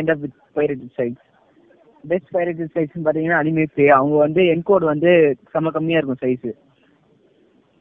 end 0.02 0.12
up 0.14 0.22
with 0.26 0.36
pirated 0.58 0.92
sites. 1.00 1.24
Best 2.12 2.32
pirated 2.36 2.74
சைஸ்னு 2.76 3.04
பார்த்தீங்கன்னா 3.06 3.42
அனிமே 3.42 3.66
அவங்க 3.98 4.16
வந்து 4.26 4.42
என்கோட் 4.54 4.86
வந்து 4.94 5.12
செம்ம 5.54 5.72
கம்மியாக 5.76 6.02
இருக்கும் 6.02 6.24
சைஸு 6.24 6.52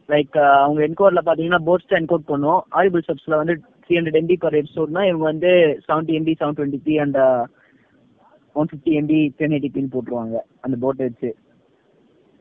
லைக் 0.09 0.37
அவங்க 0.65 0.81
என்கோட்ல 0.87 1.21
பார்த்தீங்கன்னா 1.27 1.61
போர்ட்ஸ் 1.69 1.97
என்கோட் 2.01 2.31
பண்ணும். 2.33 2.61
ஆடிபிள் 2.79 3.07
சப்ஸில் 3.09 3.41
வந்து 3.41 3.55
த்ரீ 3.85 3.95
ஹண்ட்ரட் 3.99 4.19
எம்பி 4.21 4.37
பர் 4.45 4.57
எபிசோட்னா 4.61 5.03
இவங்க 5.09 5.25
வந்து 5.33 5.51
seventy 5.87 6.17
MB 6.19 6.35
seven 6.41 6.57
twenty 6.59 6.81
P 6.87 6.95
and 7.05 7.19
one 8.61 8.69
fifty 8.71 8.93
MB 9.01 9.19
ten 9.39 9.55
eighty 9.57 9.71
பின்னு 9.75 9.93
போட்டுருவாங்க. 9.95 10.37
அந்த 10.65 10.77
போட்டை 10.85 11.07
வச்சு. 11.09 11.31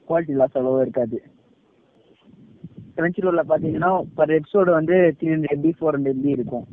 குவாலிட்டி 0.08 0.36
லாஸ் 0.42 0.58
அவ்வளோவா 0.58 0.84
இருக்காது. 0.86 1.18
கிரன்ச்சிரோலில் 2.98 3.50
பார்த்தீங்கன்னா 3.52 3.92
பர் 4.20 4.36
எபிசோடு 4.40 4.72
வந்து 4.80 4.98
three 5.20 5.30
hundred 5.34 5.56
MB 5.58 5.72
four 5.78 5.96
hundred 5.98 6.16
MB 6.18 6.32
இருக்கும். 6.38 6.66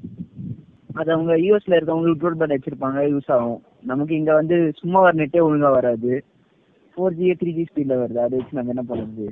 அது 1.00 1.08
அவங்க 1.12 1.32
யூஎஸ்ல 1.46 1.76
இருக்கவங்களுக்கு 1.78 2.22
ப்ரோட்பேண்ட் 2.22 2.56
வச்சிருப்பாங்க 2.56 3.00
யூஸ் 3.12 3.30
ஆகும். 3.36 3.60
நமக்கு 3.82 4.14
இங்க 4.14 4.32
வந்து 4.34 4.56
சும்மா 4.80 4.98
வர 5.00 5.14
நெட்டே 5.20 5.40
ஒழுங்கா 5.46 5.70
வராது. 5.76 6.12
ஃபோர் 6.96 7.16
ஜி 7.18 7.28
த்ரீ 7.40 7.52
ஜி 7.52 7.64
ஸ்பீட்ல 7.68 7.94
வருது. 8.00 8.20
அதை 8.24 8.34
வச்சு 8.38 8.58
நம்ம 8.58 8.74
என்ன 8.74 8.84
பண்ணுறது 8.90 9.28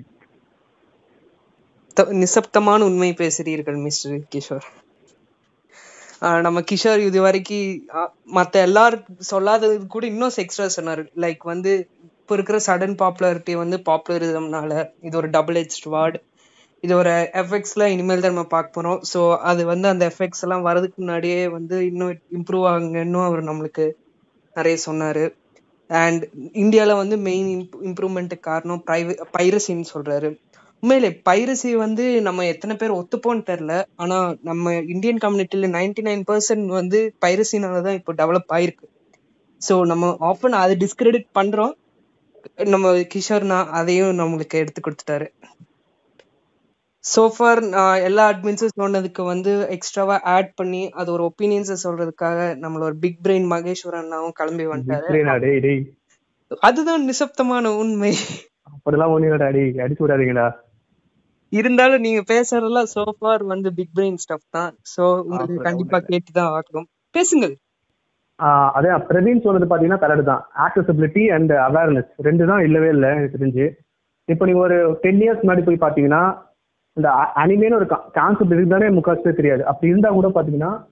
நிசப்தமான 2.22 2.84
உண்மை 2.88 3.08
பேசுறீர்கள் 3.14 3.78
மிஸ்டர் 3.86 4.20
கிஷோர். 4.34 4.66
ஆஹ் 6.22 6.42
நம்ம 6.46 6.58
கிஷோர் 6.70 7.00
இது 7.08 7.18
வரைக்கும் 7.26 7.68
மத்த 8.36 8.62
எல்லாரும் 8.68 9.04
சொல்லாதது 9.30 9.74
கூட 9.94 10.04
இன்னும் 10.06 10.36
எக்ஸ்ட்ரா 10.42 10.66
சொன்னாரு. 10.76 11.02
லைக் 11.24 11.44
வந்து 11.52 11.72
இப்போ 12.20 12.34
இருக்கிற 12.36 12.58
சடன் 12.66 12.96
பாப்புலாரிட்டி 13.02 13.54
வந்து 13.56 13.76
பாப்புலரிசம்னால 13.88 14.72
இது 15.06 15.14
ஒரு 15.16 15.30
டபுள் 15.36 15.58
ஹெச் 15.60 15.78
வார்டு 15.94 16.18
இது 16.82 16.92
ஒரு 16.96 17.12
எஃபெக்ட்ஸ்ல 17.42 17.86
இனிமேல் 17.94 18.22
தான் 18.24 18.32
நம்ம 18.34 18.50
பார்க்க 18.52 18.76
போறோம். 18.76 19.00
ஸோ 19.12 19.20
அது 19.50 19.62
வந்து 19.72 19.86
அந்த 19.88 20.04
எஃபெக்ட்ஸ் 20.12 20.44
எல்லாம் 20.46 20.66
வரதுக்கு 20.68 20.96
முன்னாடியே 20.96 21.40
வந்து 21.56 21.76
இன்னும் 21.90 22.12
இம்ப்ரூவ் 22.38 22.66
ஆகுங்கன்னு 22.70 23.20
அவர் 23.26 23.42
நம்மளுக்கு 23.42 23.86
நிறைய 24.56 24.76
சொன்னாரு. 24.86 25.24
அண்ட் 25.90 26.22
இந்தியால 26.62 26.94
வந்து 27.02 27.16
மெயின் 27.28 27.48
இம்ப் 27.56 27.76
இம்ப்ரூவ்மெண்ட்டுக்கு 27.88 28.48
காரணம் 28.50 28.82
பிரைவே 28.88 29.14
பைரசின்னு 29.36 29.86
சொல்றாரு. 29.94 30.28
உண்மையிலே 30.82 31.10
பைரசி 31.28 31.70
வந்து 31.76 32.04
நம்ம 32.26 32.44
எத்தனை 32.44 32.74
பேர் 32.76 32.98
ஒத்துப்போன்னு 32.98 33.42
தெரில 33.50 33.72
ஆனா 34.02 34.18
நம்ம 34.48 34.72
இந்தியன் 34.94 35.22
கம்யூனிட்டியில் 35.24 35.74
நைன்டி 35.76 36.02
நைன் 36.06 36.22
பர்சன்ட் 36.30 36.68
வந்து 36.78 37.00
பைரசினால 37.24 37.82
தான் 37.86 37.98
இப்போ 38.00 38.12
டெவலப் 38.20 38.54
ஆயிருக்கு. 38.56 38.86
ஸோ 39.60 39.74
நம்ம 39.92 40.12
ஆஃபன் 40.30 40.56
அதை 40.62 40.76
டிஸ்கிரெடிட் 40.84 41.28
பண்றோம். 41.38 41.74
நம்ம 42.74 42.92
கிஷோர்னா 43.14 43.58
அதையும் 43.80 44.14
நம்மளுக்கு 44.20 44.60
எடுத்து 44.62 44.80
கொடுத்துட்டாரு. 44.86 45.26
சோஃபார் 47.04 47.60
எல்லா 48.08 48.24
அட்மின்ஸும் 48.30 48.78
சொன்னதுக்கு 48.80 49.22
வந்து 49.30 49.52
எக்ஸ்ட்ராவா 49.76 50.16
ஆட் 50.34 50.50
பண்ணி 50.58 50.82
அது 51.00 51.08
ஒரு 51.14 51.22
ஒப்பீனியன்ஸை 51.28 51.76
சொல்றதுக்காக 51.84 52.38
நம்மள 52.62 52.82
ஒரு 52.88 52.96
பிக் 53.04 53.20
பிரெயின் 53.26 53.46
மகேஸ்வர் 53.52 53.98
அண்ணாவும் 54.00 54.34
கிளம்பி 54.40 54.66
வந்துட்டாரு. 54.72 55.76
அதுதான் 56.68 57.06
நிசப்தமான 57.10 57.72
உண்மை. 57.82 58.12
அப்படிலாம் 58.74 59.14
இல்லடா 59.28 59.48
டேய். 59.56 59.72
அடிச்சு 59.84 60.04
விடாதீங்கடா. 60.04 60.46
இருந்தாலும் 61.52 62.04
நீங்க 62.06 62.20
பேசுறதெல்லாம் 62.32 62.90
சோஃபார் 62.94 63.42
வந்து 63.52 63.68
பிக் 63.78 63.94
பிரெயின் 63.96 64.20
ஸ்டஃப் 64.24 64.46
தான். 64.56 64.72
சோ 64.94 65.02
உங்களுக்கு 65.28 65.66
கண்டிப்பா 65.68 65.96
ஒண்ணும் 65.96 66.12
கேட்டுதான் 66.12 66.52
ஆகணும். 66.56 66.86
பேசுங்கள். 67.14 67.54
அதே 68.76 68.90
பிரவீன் 69.08 69.42
சொன்னது 69.46 69.70
பாத்தீங்கன்னா 69.70 70.02
கரெக்ட் 70.04 70.30
தான். 70.32 70.44
ஆக்சசிபிலிட்டி 70.66 71.24
அண்ட் 71.36 71.52
அவேர்னஸ் 71.68 72.12
ரெண்டு 72.28 72.44
தான் 72.50 72.62
இல்லவே 72.66 72.90
இல்லை 72.94 73.08
எனக்கு 73.14 73.34
தெரிஞ்சு. 73.36 73.66
இப்போ 74.28 74.44
நீங்க 74.48 74.62
ஒரு 74.68 74.78
டென் 75.02 75.20
இயர்ஸ் 75.24 75.42
முன்னாடி 75.44 75.64
போய் 75.66 75.84
பாத்தீங்கன்னா 75.86 76.22
இந்த 77.00 77.32
அனிமேன்னு 77.36 77.74
ஒரு 77.74 77.86
கான்செப்ட் 78.12 78.54
இருக்குதானே 78.54 78.98
முக்காசு 78.98 79.34
தெரியாது. 79.34 79.66
அப்படி 79.66 79.90
இருந்தா 79.90 80.10
கூட 80.10 80.28
பாத்தீங்கன்னா 80.28 80.84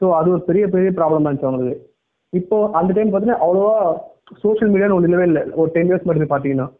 ஸோ 0.00 0.12
அது 0.12 0.30
ஒரு 0.30 0.42
பெரிய 0.42 0.66
பெரிய 0.68 0.90
ப்ராப்ளமாக 0.90 1.30
இருந்துச்சு 1.30 1.44
அவங்களுக்கு. 1.44 1.89
இப்போ 2.30 2.70
அந்த 2.72 2.92
டைம் 2.92 3.12
பார்த்தீங்கன்னா 3.12 3.38
அவ்வளோவா 3.40 3.98
சோஷியல் 4.38 4.72
மீடியான்னு 4.72 4.92
ஒன்று 4.92 5.08
இல்லவே 5.08 5.24
இல்லை. 5.24 5.42
ஒரு 5.50 5.70
டென் 5.70 5.90
இயர்ஸ் 5.90 6.02
மட்டும் 6.02 6.30
பார்த்தீங்கன்னா. 6.30 6.72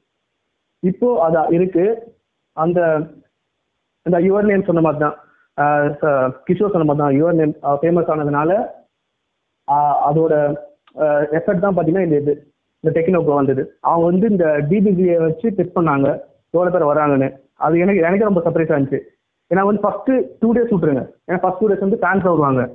இப்போ 0.81 1.23
அது 1.23 1.55
இருக்கு. 1.55 2.15
அந்த 2.53 3.01
இந்த 4.03 4.19
யுவர் 4.19 4.43
நேம் 4.43 4.65
சொன்ன 4.65 4.81
மாதிரி 4.81 5.01
தான். 5.01 5.17
ச- 6.01 6.33
கிஷோர் 6.47 6.71
சொன்ன 6.71 6.95
மாதிரி 6.95 7.21
தான். 7.21 7.23
யுவர் 7.23 7.37
நேம் 7.37 7.53
ஃபேமஸ் 7.63 8.11
ஆனதுனால 8.11 8.67
அதோட 10.11 10.55
எஃபெக்ட் 11.39 11.59
தான் 11.59 11.77
பார்த்தீங்கன்னா 11.77 12.05
இந்த 12.05 12.17
இது 12.17 12.53
இந்த 12.81 13.01
டெக்னோக்கு 13.01 13.35
வந்தது. 13.35 13.77
அவங்க 13.81 14.05
வந்து 14.05 14.29
இந்த 14.29 14.47
டிபிஜியை 14.47 15.17
வச்சு 15.17 15.49
டெஸ்ட் 15.49 15.77
பண்ணாங்க. 15.77 16.21
எவ்வளோ 16.51 16.71
பேர் 16.71 16.83
வராங்கன்னு. 16.83 17.37
அது 17.55 17.79
எனக்கு 17.79 18.01
எனக்கு 18.01 18.25
ரொம்ப 18.25 18.41
சர்ப்ரைஸாக 18.41 18.79
இருந்துச்சு. 18.79 19.01
ஏன்னா 19.55 19.65
வந்து 19.65 19.81
ஃபர்ஸ்ட் 19.81 20.11
டூ 20.39 20.55
டேஸ் 20.55 20.73
விட்டுருங்க. 20.73 21.15
ஏன்னா 21.31 21.39
ஃபர்ஸ்ட் 21.39 21.59
டூ 21.59 21.69
டேஸ் 21.69 21.79
வந்து 21.79 21.97
ஃபேன்ஸ் 21.97 22.23
வருவாங்க. 22.23 22.71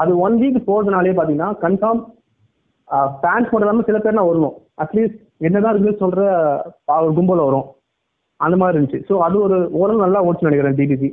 அது 0.00 0.12
ஒன் 0.26 0.36
வீக் 0.42 0.58
போகிறதுனாலே 0.68 1.14
பார்த்தீங்கன்னா 1.18 1.50
கன்ஃபார்ம் 1.64 2.00
ஃபேன்ஸ் 3.22 3.50
மட்டும் 3.50 3.66
இல்லாமல் 3.66 3.88
சில 3.88 3.98
பேர்னா 4.04 4.24
வரணும். 4.28 4.54
அட்லீஸ்ட் 4.82 5.18
என்னதான் 5.46 5.72
இருக்குன்னு 5.72 6.02
சொல்கிற 6.02 6.22
ஒரு 7.02 7.12
கும்பல் 7.18 7.46
வரும். 7.48 7.66
அந்த 8.40 8.56
மாதிரி 8.60 8.76
இருந்துச்சு. 8.76 9.00
ஸோ 9.08 9.14
அது 9.26 9.36
ஒரு 9.46 9.56
ஓரளவு 9.80 10.04
நல்லா 10.04 10.22
ஓடிச்சு 10.26 10.48
நினைக்கிறேன் 10.48 10.78
டிடிசி 10.78 11.10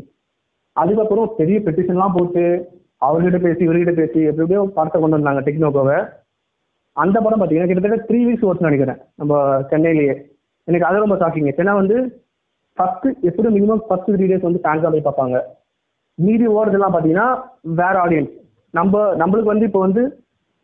அதுக்கப்புறம் 0.76 1.28
பெரிய 1.39 1.58
பெட்டிஷன்லாம் 1.65 2.15
போட்டு 2.17 2.43
அவர்கிட்ட 3.06 3.39
பேசி 3.45 3.62
இவர்கிட்ட 3.65 3.93
பேசி 4.00 4.19
எப்படி 4.30 4.43
எப்படியோ 4.43 4.62
படத்தை 4.78 4.97
கொண்டு 5.02 5.17
வந்தாங்க 5.17 5.41
டெக்னோக்கோவை 5.47 5.97
அந்த 7.04 7.17
படம் 7.23 7.39
பார்த்தீங்கன்னா 7.39 7.69
கிட்டத்தட்ட 7.69 8.08
த்ரீ 8.10 8.19
வீக்ஸ் 8.28 8.47
ஓட்டு 8.50 8.67
நினைக்கிறேன். 8.67 9.00
நம்ம 9.19 9.34
சென்னையிலேயே. 9.71 10.15
எனக்கு 10.67 10.88
அது 10.88 11.04
ரொம்ப 11.04 11.17
ஷாக்கிங் 11.21 11.50
ஏன்னா 11.52 11.76
வந்து 11.82 11.97
ஃபஸ்ட்டு 12.78 13.13
எப்படி 13.30 13.50
மினிமம் 13.58 13.84
ஃபர்ஸ்ட் 13.88 14.12
த்ரீ 14.15 14.26
டேஸ் 14.32 14.47
வந்து 14.47 14.63
ஃபேன்ஸாக 14.63 14.91
போய் 14.93 15.08
பார்ப்பாங்க. 15.08 15.38
மீதி 16.17 16.45
ஓடுறதெல்லாம் 16.58 16.93
பார்த்தீங்கன்னா 16.95 17.30
வேற 17.82 17.95
ஆடியன்ஸ் 18.06 18.34
நம்ம 18.74 19.04
நம்மளுக்கு 19.22 19.54
வந்து 19.54 19.68
இப்போ 19.70 19.82
வந்து 19.86 20.02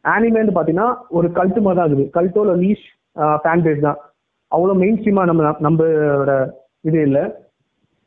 ஆனிமே 0.06 0.40
வந்து 0.42 0.56
பார்த்தீங்கன்னா 0.56 0.88
ஒரு 1.18 1.28
கல்ட்டு 1.38 1.64
மாதிரி 1.66 1.80
தான் 1.80 1.88
இருக்குது. 1.90 2.12
கல்ட்டோ 2.18 2.42
இல்லை 2.46 2.56
நீஷ் 2.66 2.86
ஃபேன் 3.44 3.64
பேஸ் 3.66 3.86
தான். 3.88 4.00
அவ்வளோ 4.52 4.74
மெயின் 4.82 4.98
ஸ்ட்ரீமாக 5.00 5.30
நம்ம 5.30 5.52
நம்மளோட 5.66 6.34
இது 6.90 7.00
இல்லை. 7.08 7.24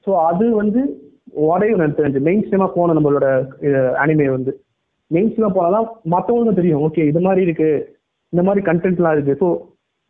ஸோ 0.06 0.10
அது 0.28 0.46
வந்து 0.60 0.80
உடையும் 1.50 1.78
எனக்கு 1.78 2.00
தெரிஞ்சு. 2.00 2.20
மெயின் 2.28 2.44
ஸ்ட்ரீமாக 2.44 2.70
போன 2.76 2.94
நம்மளோட 2.98 3.26
ஆனிமே 4.02 4.26
வந்து. 4.36 4.52
மெயின் 5.10 5.30
ஸ்ட்ரீமாக 5.30 5.54
போனால் 5.56 5.76
தான் 5.76 5.88
மற்றவங்களுக்கும் 6.14 6.60
தெரியும். 6.60 6.82
ஓகே 6.86 7.06
இது 7.12 7.20
மாதிரி 7.26 7.42
இருக்குது 7.46 7.82
இந்த 8.32 8.42
மாதிரி 8.48 8.62
கண்டென்ட்லாம் 8.68 9.16
இருக்குது 9.16 9.38
ஸோ 9.42 9.48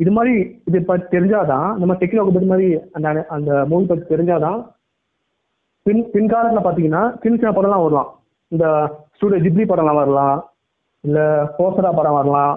இது 0.00 0.10
மாதிரி 0.16 0.32
இது 0.68 0.78
பற்றி 0.88 1.06
தெரிஞ்சாதான் 1.14 1.68
நம்ம 1.80 1.92
டெக்னாலஜி 2.00 2.32
பற்றி 2.34 2.48
மாதிரி 2.52 2.68
அந்த 2.96 3.26
அந்த 3.36 3.50
மூவி 3.70 3.86
பற்றி 3.90 4.04
தெரிஞ்சாதான் 4.14 4.58
பின் 5.86 6.04
பின்காலத்தில் 6.14 6.64
பார்த்தீங்கன்னா 6.66 7.02
சின்ன 7.22 7.38
சின்ன 7.40 7.52
படம்லாம் 7.56 7.84
வரலாம். 7.84 8.10
இந்த 8.52 8.66
ஸ்டூடியோ 9.16 9.40
ஜிப்ளி 9.44 9.64
படம்லாம் 9.70 10.00
வரலாம். 10.00 10.38
இல்லை 11.04 11.26
போசரா 11.58 11.90
படம் 11.98 12.18
வரலாம். 12.18 12.54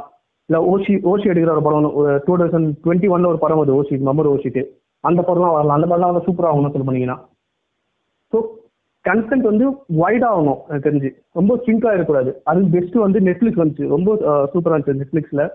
இல்லை 0.49 0.59
ஓசி 0.71 0.93
ஓசி 1.09 1.25
எடுக்கிற 1.31 1.53
ஒரு 1.55 1.63
படம் 1.65 1.95
ஒரு 2.01 2.11
டூ 2.27 2.35
தௌசண்ட் 2.41 2.69
டுவெண்ட்டி 2.83 3.09
ஒன்ல 3.15 3.31
ஒரு 3.31 3.39
படம் 3.43 3.59
வருது 3.59 3.77
ஓசி 3.79 3.95
மம்மர் 4.07 4.31
ஓசிட்டு 4.33 4.63
அந்த 5.03 5.19
படம்லாம் 5.27 5.55
வரலாம். 5.57 5.77
அந்த 5.77 5.87
படம்லாம் 5.89 6.11
வந்து 6.13 6.27
சூப்பராக 6.27 6.51
ஆகணும்னு 6.51 6.73
சொல்ல 6.75 6.87
பண்ணீங்கன்னா 6.87 7.17
ஸோ 8.33 8.39
கன்சென்ட் 9.05 9.45
வந்து 9.49 9.65
வைட் 10.01 10.25
ஆகணும் 10.29 10.59
எனக்கு 10.67 10.87
தெரிஞ்சு. 10.87 11.09
ரொம்ப 11.39 11.51
சிங்காக 11.65 11.93
இருக்கக்கூடாது. 11.93 12.31
அது 12.51 12.69
பெஸ்ட் 12.75 12.97
வந்து 13.05 13.19
நெட்ஃப்ளிக்ஸ் 13.27 13.61
வந்துச்சு. 13.61 13.85
ரொம்ப 13.95 14.09
சூப்பராக 14.53 14.75
இருந்துச்சு 14.75 14.99
நெட்ஃப்ளிக்ஸில் 15.01 15.45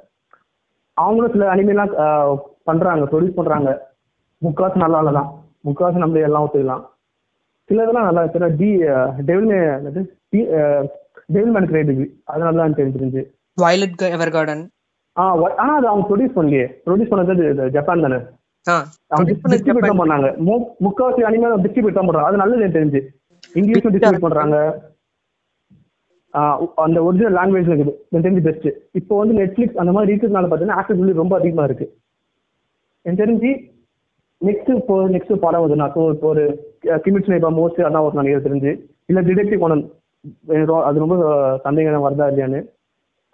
அவங்களும் 0.97 1.35
சில 1.35 1.47
அனிமெல்லாம் 1.55 1.93
பண்ணுறாங்க 2.69 3.05
ப்ரொடியூஸ் 3.13 3.39
பண்ணுறாங்க 3.39 3.71
முக்காசு 4.43 4.85
நல்லா 4.85 5.01
இல்லை 5.03 5.15
தான் 5.19 5.31
முக்காசு 5.69 6.03
நம்மளே 6.03 6.27
எல்லாம் 6.29 6.45
ஒத்துக்கலாம். 6.47 6.85
சில 7.71 7.85
இதெல்லாம் 7.85 8.09
நல்லா 8.09 8.23
இருக்கு. 8.23 8.51
The 8.61 8.71
devil 9.29 10.09
devil 11.35 11.55
man 11.57 11.69
creative 11.73 12.01
அது 12.31 12.47
நல்லா 12.49 12.69
தெரிஞ்சிருந்து 12.81 13.23
வயலட் 13.59 14.07
எவர் 14.17 14.35
கார்டன் 14.37 14.65
ஆ 15.17 15.25
ஆனா 15.63 15.73
அது 15.79 15.87
அவங்க 15.91 16.05
ப்ரொடியூஸ் 16.09 16.37
பண்ணலையே. 16.37 16.65
ப்ரொடியூஸ் 16.87 17.11
பண்ணது 17.11 17.67
ஜப்பான் 17.75 18.07
தானே. 18.07 18.19
டிஸ்ட்ரிபியூட் 19.29 19.87
தான். 19.91 20.01
பண்ணாங்க. 20.01 20.29
முக்காவாசி 20.87 21.27
அனிமே 21.29 21.51
டிஸ்ட்ரிபியூட் 21.65 21.99
தான் 21.99 22.09
பண்றாங்க. 22.09 22.29
அது 22.31 22.41
நல்லது 22.43 22.63
எனக்கு 22.63 22.79
தெரிஞ்சு. 22.79 23.01
இங்கிலீஷும் 23.61 23.95
டிஸ்ட்ரிபியூட் 23.95 24.27
பண்றாங்க. 24.27 24.57
அந்த 26.85 26.99
ஒரிஜினல் 27.09 27.37
லாங்குவேஜ் 27.39 27.69
இருக்குது. 27.71 27.93
எனக்கு 28.09 28.27
தெரிஞ்சு 28.27 28.45
பெஸ்ட் 28.49 28.69
இப்போ 29.01 29.15
வந்து 29.21 29.35
நெட்ஃபிளிக்ஸ் 29.41 29.79
அந்த 29.83 29.93
மாதிரி 29.97 30.13
இருக்கிறதுனால 30.13 30.49
பார்த்தீங்கன்னா 30.49 30.79
ஆக்சஸ் 30.81 31.21
ரொம்ப 31.23 31.35
அதிகமா 31.41 31.65
இருக்கு. 31.69 31.87
எனக்கு 33.05 33.23
தெரிஞ்சு 33.25 33.51
நெக்ஸ்ட் 34.41 34.71
இப்போ 34.81 34.95
நெக்ஸ்ட் 35.15 35.43
படம் 35.45 35.81
நான் 35.83 35.93
இப்போ 36.17 36.29
ஒரு 36.33 36.45
கிமிட்ஸ் 37.05 37.37
இப்போ 37.41 37.53
மோஸ்ட் 37.61 37.85
அதான் 37.89 38.07
ஒரு 38.07 38.19
நினைக்கிறது 38.21 38.49
தெரிஞ்சு. 38.49 38.73
இல்ல 39.11 39.21
டிடெக்டிவ் 39.29 39.63
கோனன் 39.65 39.85
எனக்கு 40.55 40.75
அது 40.89 41.03
ரொம்ப 41.05 41.17
சந்தேகம் 41.67 42.07
வருதா 42.07 42.27
இல்லையான்னு. 42.33 42.61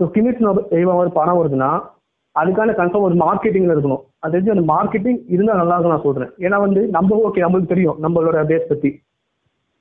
ஸோ 0.01 0.05
கிமிட்ஸ் 0.15 0.45
ஏவா 0.81 0.95
ஒரு 1.03 1.11
படம் 1.19 1.39
வருதுன்னா 1.41 1.71
அதுக்கான 2.37 2.75
கன்ஃபார்ம் 2.81 3.07
ஒரு 3.09 3.17
மார்க்கெட்டிங்ல 3.23 3.75
இருக்கணும். 3.75 4.03
அது 4.23 4.33
தெரிஞ்சு 4.35 4.55
அந்த 4.55 4.65
மார்க்கெட்டிங் 4.73 5.21
இருந்தால் 5.35 5.61
நல்லா 5.61 5.77
இருக்கும் 5.77 5.95
நான் 5.95 6.07
சொல்றேன். 6.09 6.33
ஏன்னா 6.45 6.59
வந்து 6.67 6.81
நம்ம 6.97 7.17
ஓகே 7.29 7.45
நம்மளுக்கு 7.45 7.73
தெரியும் 7.73 7.99
நம்மளோட 8.05 8.45
பேஸ் 8.51 8.71
பத்தி. 8.73 8.91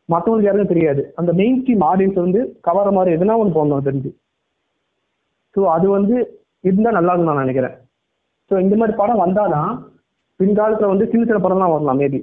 மற்றவங்களுக்கு 0.10 0.50
யாருக்கும் 0.50 0.74
தெரியாது. 0.74 1.02
அந்த 1.20 1.32
மெயின் 1.40 1.60
ஸ்ட்ரீம் 1.60 1.84
ஆடியன்ஸ் 1.90 2.24
வந்து 2.26 2.42
கவர 2.68 2.92
மாதிரி 2.98 3.16
எதுனா 3.18 3.36
ஒன்று 3.42 3.56
போடணும் 3.58 3.88
தெரிஞ்சு. 3.88 4.12
ஸோ 5.56 5.62
அது 5.76 5.88
வந்து 5.98 6.16
இருந்தால் 6.68 6.98
நல்லா 6.98 7.12
இருக்கும் 7.14 7.32
நான் 7.32 7.44
நினைக்கிறேன். 7.46 7.76
ஸோ 8.52 8.56
இந்த 8.66 8.76
மாதிரி 8.80 8.96
படம் 9.02 9.24
வந்தாதான் 9.26 9.72
பின்காலத்தில் 10.40 10.92
வந்து 10.94 11.06
சின்ன 11.12 11.24
சின்ன 11.30 11.42
படம்லாம் 11.44 11.74
வரலாம் 11.74 12.00
மேபி 12.02 12.20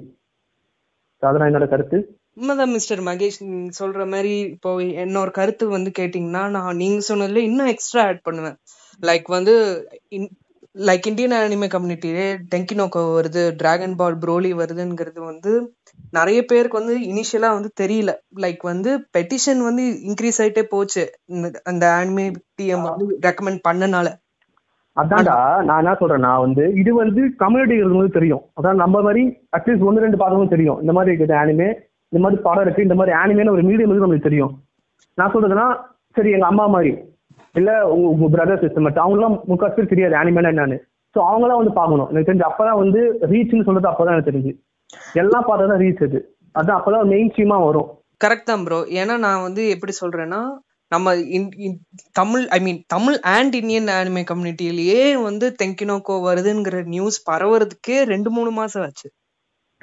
அதெல்லாம் 1.23 1.49
என்னோட 1.49 1.67
கருத்து. 1.73 1.97
உண்மைதான் 2.37 2.71
மிஸ்டர் 2.71 2.99
மகேஷ். 2.99 3.31
நீங்க 3.39 3.85
சொல்ற 3.85 4.09
மாதிரி 4.09 4.39
இப்போ 4.39 4.79
என்னோட 4.79 5.31
கருத்து 5.31 5.69
வந்து 5.69 5.91
கேட்டிங்கன்னா 5.99 6.49
நான் 6.49 6.75
நீங்க 6.75 7.15
சொன்னதுல 7.15 7.35
இன்னும் 7.35 7.65
எக்ஸ்ட்ரா 7.65 8.03
ஆட் 8.03 8.21
பண்ணுவேன். 8.21 8.55
லைக் 9.01 9.23
வந்து 9.23 9.87
லைக் 10.73 11.07
இந்தியன் 11.07 11.31
அனிமே 11.31 11.67
கம்யூனிட்டிலே 11.67 12.37
டெங்கினோக்கோ 12.55 12.95
வருது 12.95 13.53
டிராகன் 13.57 13.95
பால் 13.95 14.17
ப்ரோலி 14.17 14.53
வருதுங்கிறது 14.53 15.25
வந்து 15.25 15.75
நிறைய 16.11 16.43
பேருக்கு 16.43 16.77
வந்து 16.77 16.99
இனிஷியலா 16.99 17.49
வந்து 17.49 17.71
தெரியல. 17.81 18.13
லைக் 18.35 18.59
வந்து 18.61 19.07
பெட்டிஷன் 19.17 19.63
வந்து 19.63 19.83
இன்க்ரீஸ் 19.83 20.37
ஆயிட்டே 20.37 20.61
போச்சு. 20.61 21.11
இந்த- 21.25 21.61
அந்த 21.63 22.03
அனிமே 22.03 22.31
டிஎம் 22.61 22.81
வந்து 22.81 23.19
ரெக்கமெண்ட் 23.21 23.59
பண்ணனால. 23.69 24.13
அதான்டா 24.95 25.63
நான் 25.63 25.77
என்ன 25.77 25.97
சொல்றேன்னா 25.99 26.39
வந்து 26.39 26.73
இது 26.75 26.95
வந்து 26.95 27.35
கம்யூனிட்டி 27.37 27.75
இருக்கும்போது 27.75 28.11
தெரியும். 28.11 28.41
அதான் 28.61 28.73
நம்ம 28.73 29.01
மாதிரி 29.01 29.37
அட்லீஸ்ட் 29.57 29.79
ஒன்று 29.79 30.01
ரெண்டு 30.01 30.17
படமும் 30.17 30.47
தெரியும். 30.47 30.79
இந்த 30.79 30.91
மாதிரி 30.91 31.15
இருக்குது 31.15 31.27
ஆனிமே 31.27 31.73
இந்த 32.09 32.23
மாதிரி 32.23 32.41
படம் 32.41 32.63
இருக்கு 32.63 32.81
இந்த 32.81 32.95
மாதிரி 32.95 33.15
ஆனிமேன்னு 33.17 33.49
ஒரு 33.49 33.61
மீடியம் 33.61 33.89
இருக்கு 33.89 34.07
நம்மளுக்கு 34.07 34.21
தெரியும். 34.21 34.63
நான் 35.13 35.33
சொல்றதுன்னா 35.33 35.77
சரி 36.13 36.31
எங்க 36.31 36.45
அம்மா 36.45 36.67
மாதிரி. 36.67 36.97
இல்ல 37.53 37.87
உங்க 37.87 38.07
உங்க 38.07 38.37
பிரதர் 38.37 38.59
சிஸ்டம் 38.59 38.81
மட்டும். 38.81 39.05
அவங்களாம் 39.05 39.39
முக்காசு 39.47 39.73
பேர் 39.73 39.87
தெரியாது 39.87 40.15
ஆனிமேனா 40.15 40.43
என்னன்னு. 40.43 40.77
ஸோ 41.15 41.21
அவங்களாம் 41.21 41.55
வந்து 41.55 41.71
பார்க்கணும். 41.71 42.09
எனக்கு 42.09 42.33
தெரிஞ்சு 42.33 42.45
அப்பதான் 42.49 42.77
வந்து 42.77 43.17
ரீச்னு 43.21 43.63
சொல்றது 43.63 43.89
அப்பதான் 43.89 44.11
எனக்கு 44.11 44.31
தெரிஞ்சு. 44.31 44.53
எல்லாம் 45.13 45.43
பார்த்தா 45.43 45.67
தான் 45.67 45.79
ரீச் 45.79 46.03
அது. 46.03 46.37
அதான் 46.59 46.81
அப்பதான் 46.81 47.05
மெயின் 47.05 47.31
ஸ்ட்ரீமா 47.35 47.63
வரும். 47.65 47.89
கரெக்ட் 48.25 48.43
தான் 48.43 48.63
ப்ரோ 48.63 48.75
ஏன்னா 48.75 49.17
நான் 49.17 49.41
வந்து 49.41 49.69
எப்படி 49.69 49.93
சொல்றேன்னா 50.01 50.39
நம்ம 50.87 51.15
இன்- 51.15 51.77
Tamil 52.11 52.47
I 52.47 52.59
mean 52.59 52.83
Tamil 52.87 53.19
and 53.19 53.53
Indian 53.53 53.85
anime 53.85 54.23
கம்யூனிட்டியிலேயே 54.33 55.21
வந்து 55.23 55.55
தெங்கினோக்கோ 55.63 56.15
வருதுங்கிற 56.27 56.83
நியூஸ் 56.83 57.31
பரவுறதுக்கே 57.31 58.03
ரெண்டு 58.03 58.29
மூணு 58.29 58.51
மாசம் 58.51 58.83
ஆச்சு. 58.83 59.11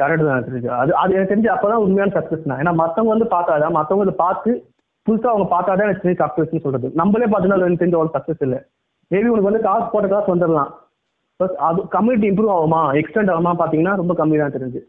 கரெக்ட் 0.00 0.26
தான் 0.28 0.46
தெரிஞ்சு. 0.46 0.68
அது 0.82 0.92
அது 1.00 1.14
எனக்கு 1.16 1.32
தெரிஞ்சு 1.32 1.50
அப்பதான் 1.54 1.82
உண்மையான 1.86 2.14
சக்சஸ் 2.18 2.48
தான் 2.50 2.60
ஏன்னா 2.62 2.72
மத்தவங்க 2.82 3.12
வந்து 3.14 3.28
பார்த்தாதான் 3.34 3.76
மத்தவங்க 3.78 4.04
வந்து 4.04 4.22
பார்த்து 4.24 4.52
புதுசா 5.06 5.28
அவங்க 5.32 5.46
பார்த்தாதான் 5.52 5.86
எனக்கு 5.88 6.02
தெரிஞ்சு 6.04 6.22
சக்சஸ்னு 6.22 6.64
சொல்றது. 6.64 6.88
நம்மளே 7.00 7.26
பார்த்தீங்கன்னா 7.26 7.58
அது 7.58 7.68
எனக்கு 7.68 7.82
தெரிஞ்ச 7.82 7.98
அவ்வளவு 7.98 8.16
சக்சஸ் 8.16 8.44
இல்லை. 8.46 8.60
மேபி 9.10 9.30
உனக்கு 9.32 9.50
வந்து 9.50 9.66
காசு 9.68 9.86
போட்ட 9.92 10.08
காசு 10.14 10.28
வந்துடலாம். 10.34 10.72
பட் 11.40 11.54
அது 11.68 11.80
கம்யூனிட்டி 11.94 12.26
இம்ப்ரூவ் 12.30 12.54
ஆகுமா? 12.56 12.80
எக்ஸ்டெண்ட் 13.00 13.32
ஆகுமா 13.34 13.52
பார்த்தீங்கன்னா 13.60 13.94
ரொம்ப 14.00 14.12
கம்மி 14.20 14.36
தான் 14.42 14.56
தெரிஞ்சு. 14.56 14.80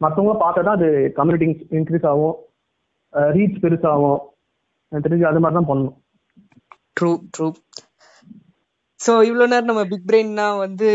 மற்றவங்க 0.00 0.34
பார்த்தா 0.44 0.64
தான் 0.68 0.78
அது 0.78 0.88
கம்யூனிட்டி 1.18 1.46
இன்க்ரீஸ் 1.78 2.08
ஆகும். 2.12 2.36
ரீச் 3.36 3.60
பெருசாகும். 3.64 4.20
எனக்கு 4.90 5.06
தெரிஞ்சு 5.06 5.30
அது 5.30 5.42
மாதிரி 5.44 5.58
தான் 5.58 5.70
பண்ணணும். 5.70 5.96
ட்ரூ 6.98 7.10
ட்ரூ 7.34 7.46
ஸோ 9.00 9.12
இவ்வளோ 9.28 9.44
நேரம் 9.50 9.68
நம்ம 9.70 9.82
பிக் 9.90 10.08
பிரெயின்னா 10.08 10.46
வந்து 10.62 10.88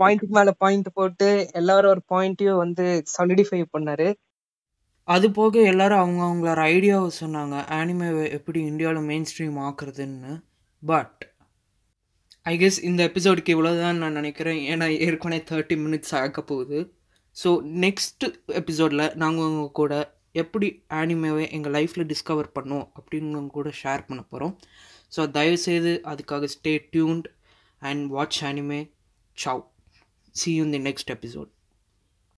பாயிண்ட்டுக்கு 0.00 0.34
மேலே 0.38 0.52
பாயிண்ட் 0.62 0.88
போட்டு 0.98 1.28
எல்லாரும் 1.60 1.92
ஒரு 1.94 2.02
பாயிண்ட்டையும் 2.12 2.60
வந்து 2.62 2.84
சாலிடிஃபை 3.14 3.60
பண்ணாரு. 3.76 4.08
அது 5.08 5.26
போக 5.38 5.54
எல்லாரும் 5.72 6.00
அவங்க 6.02 6.20
அவங்களோட 6.26 6.60
ஐடியாவை 6.74 7.10
சொன்னாங்க. 7.20 7.56
ஆனிமேவை 7.78 8.24
எப்படி 8.38 8.60
இந்தியாவில் 8.70 9.08
மெயின் 9.10 9.28
ஸ்ட்ரீம் 9.30 9.58
ஆக்குறதுன்னு. 9.66 10.32
பட் 10.82 11.20
ஐ 12.46 12.54
கெஸ் 12.62 12.80
இந்த 12.88 13.00
எபிசோடுக்கு 13.10 13.54
இவ்வளோதான் 13.54 14.02
நான் 14.02 14.18
நினைக்கிறேன். 14.20 14.60
ஏன்னா 14.72 14.88
ஏற்கனவே 15.06 15.40
தேர்ட்டி 15.50 15.76
மினிட்ஸ் 15.84 16.14
ஆக 16.22 16.42
போகுது. 16.42 16.80
ஸோ 17.36 17.50
நெக்ஸ்ட் 17.84 18.26
எபிசோடில் 18.60 19.06
நாங்கள் 19.22 19.48
உங்கள் 19.50 19.76
கூட 19.80 19.94
எப்படி 20.34 20.68
ஆனிமேவை 21.00 21.44
எங்கள் 21.56 21.74
லைஃப்பில் 21.78 22.10
டிஸ்கவர் 22.12 22.54
பண்ணோம் 22.58 22.86
அப்படின்னு 22.98 23.46
கூட 23.58 23.70
ஷேர் 23.82 24.06
பண்ண 24.08 24.22
போகிறோம் 24.32 24.54
ஸோ 25.16 25.22
தயவுசெய்து 25.30 25.92
அதுக்காக 26.12 26.48
stay 26.54 26.72
tuned 26.92 27.26
and 27.86 28.10
watch 28.10 28.42
anime. 28.42 28.88
Ciao. 29.34 29.66
See 30.32 30.52
you 30.52 30.62
in 30.64 30.72
the 30.72 30.78
next 30.78 31.10
episode. 31.10 31.48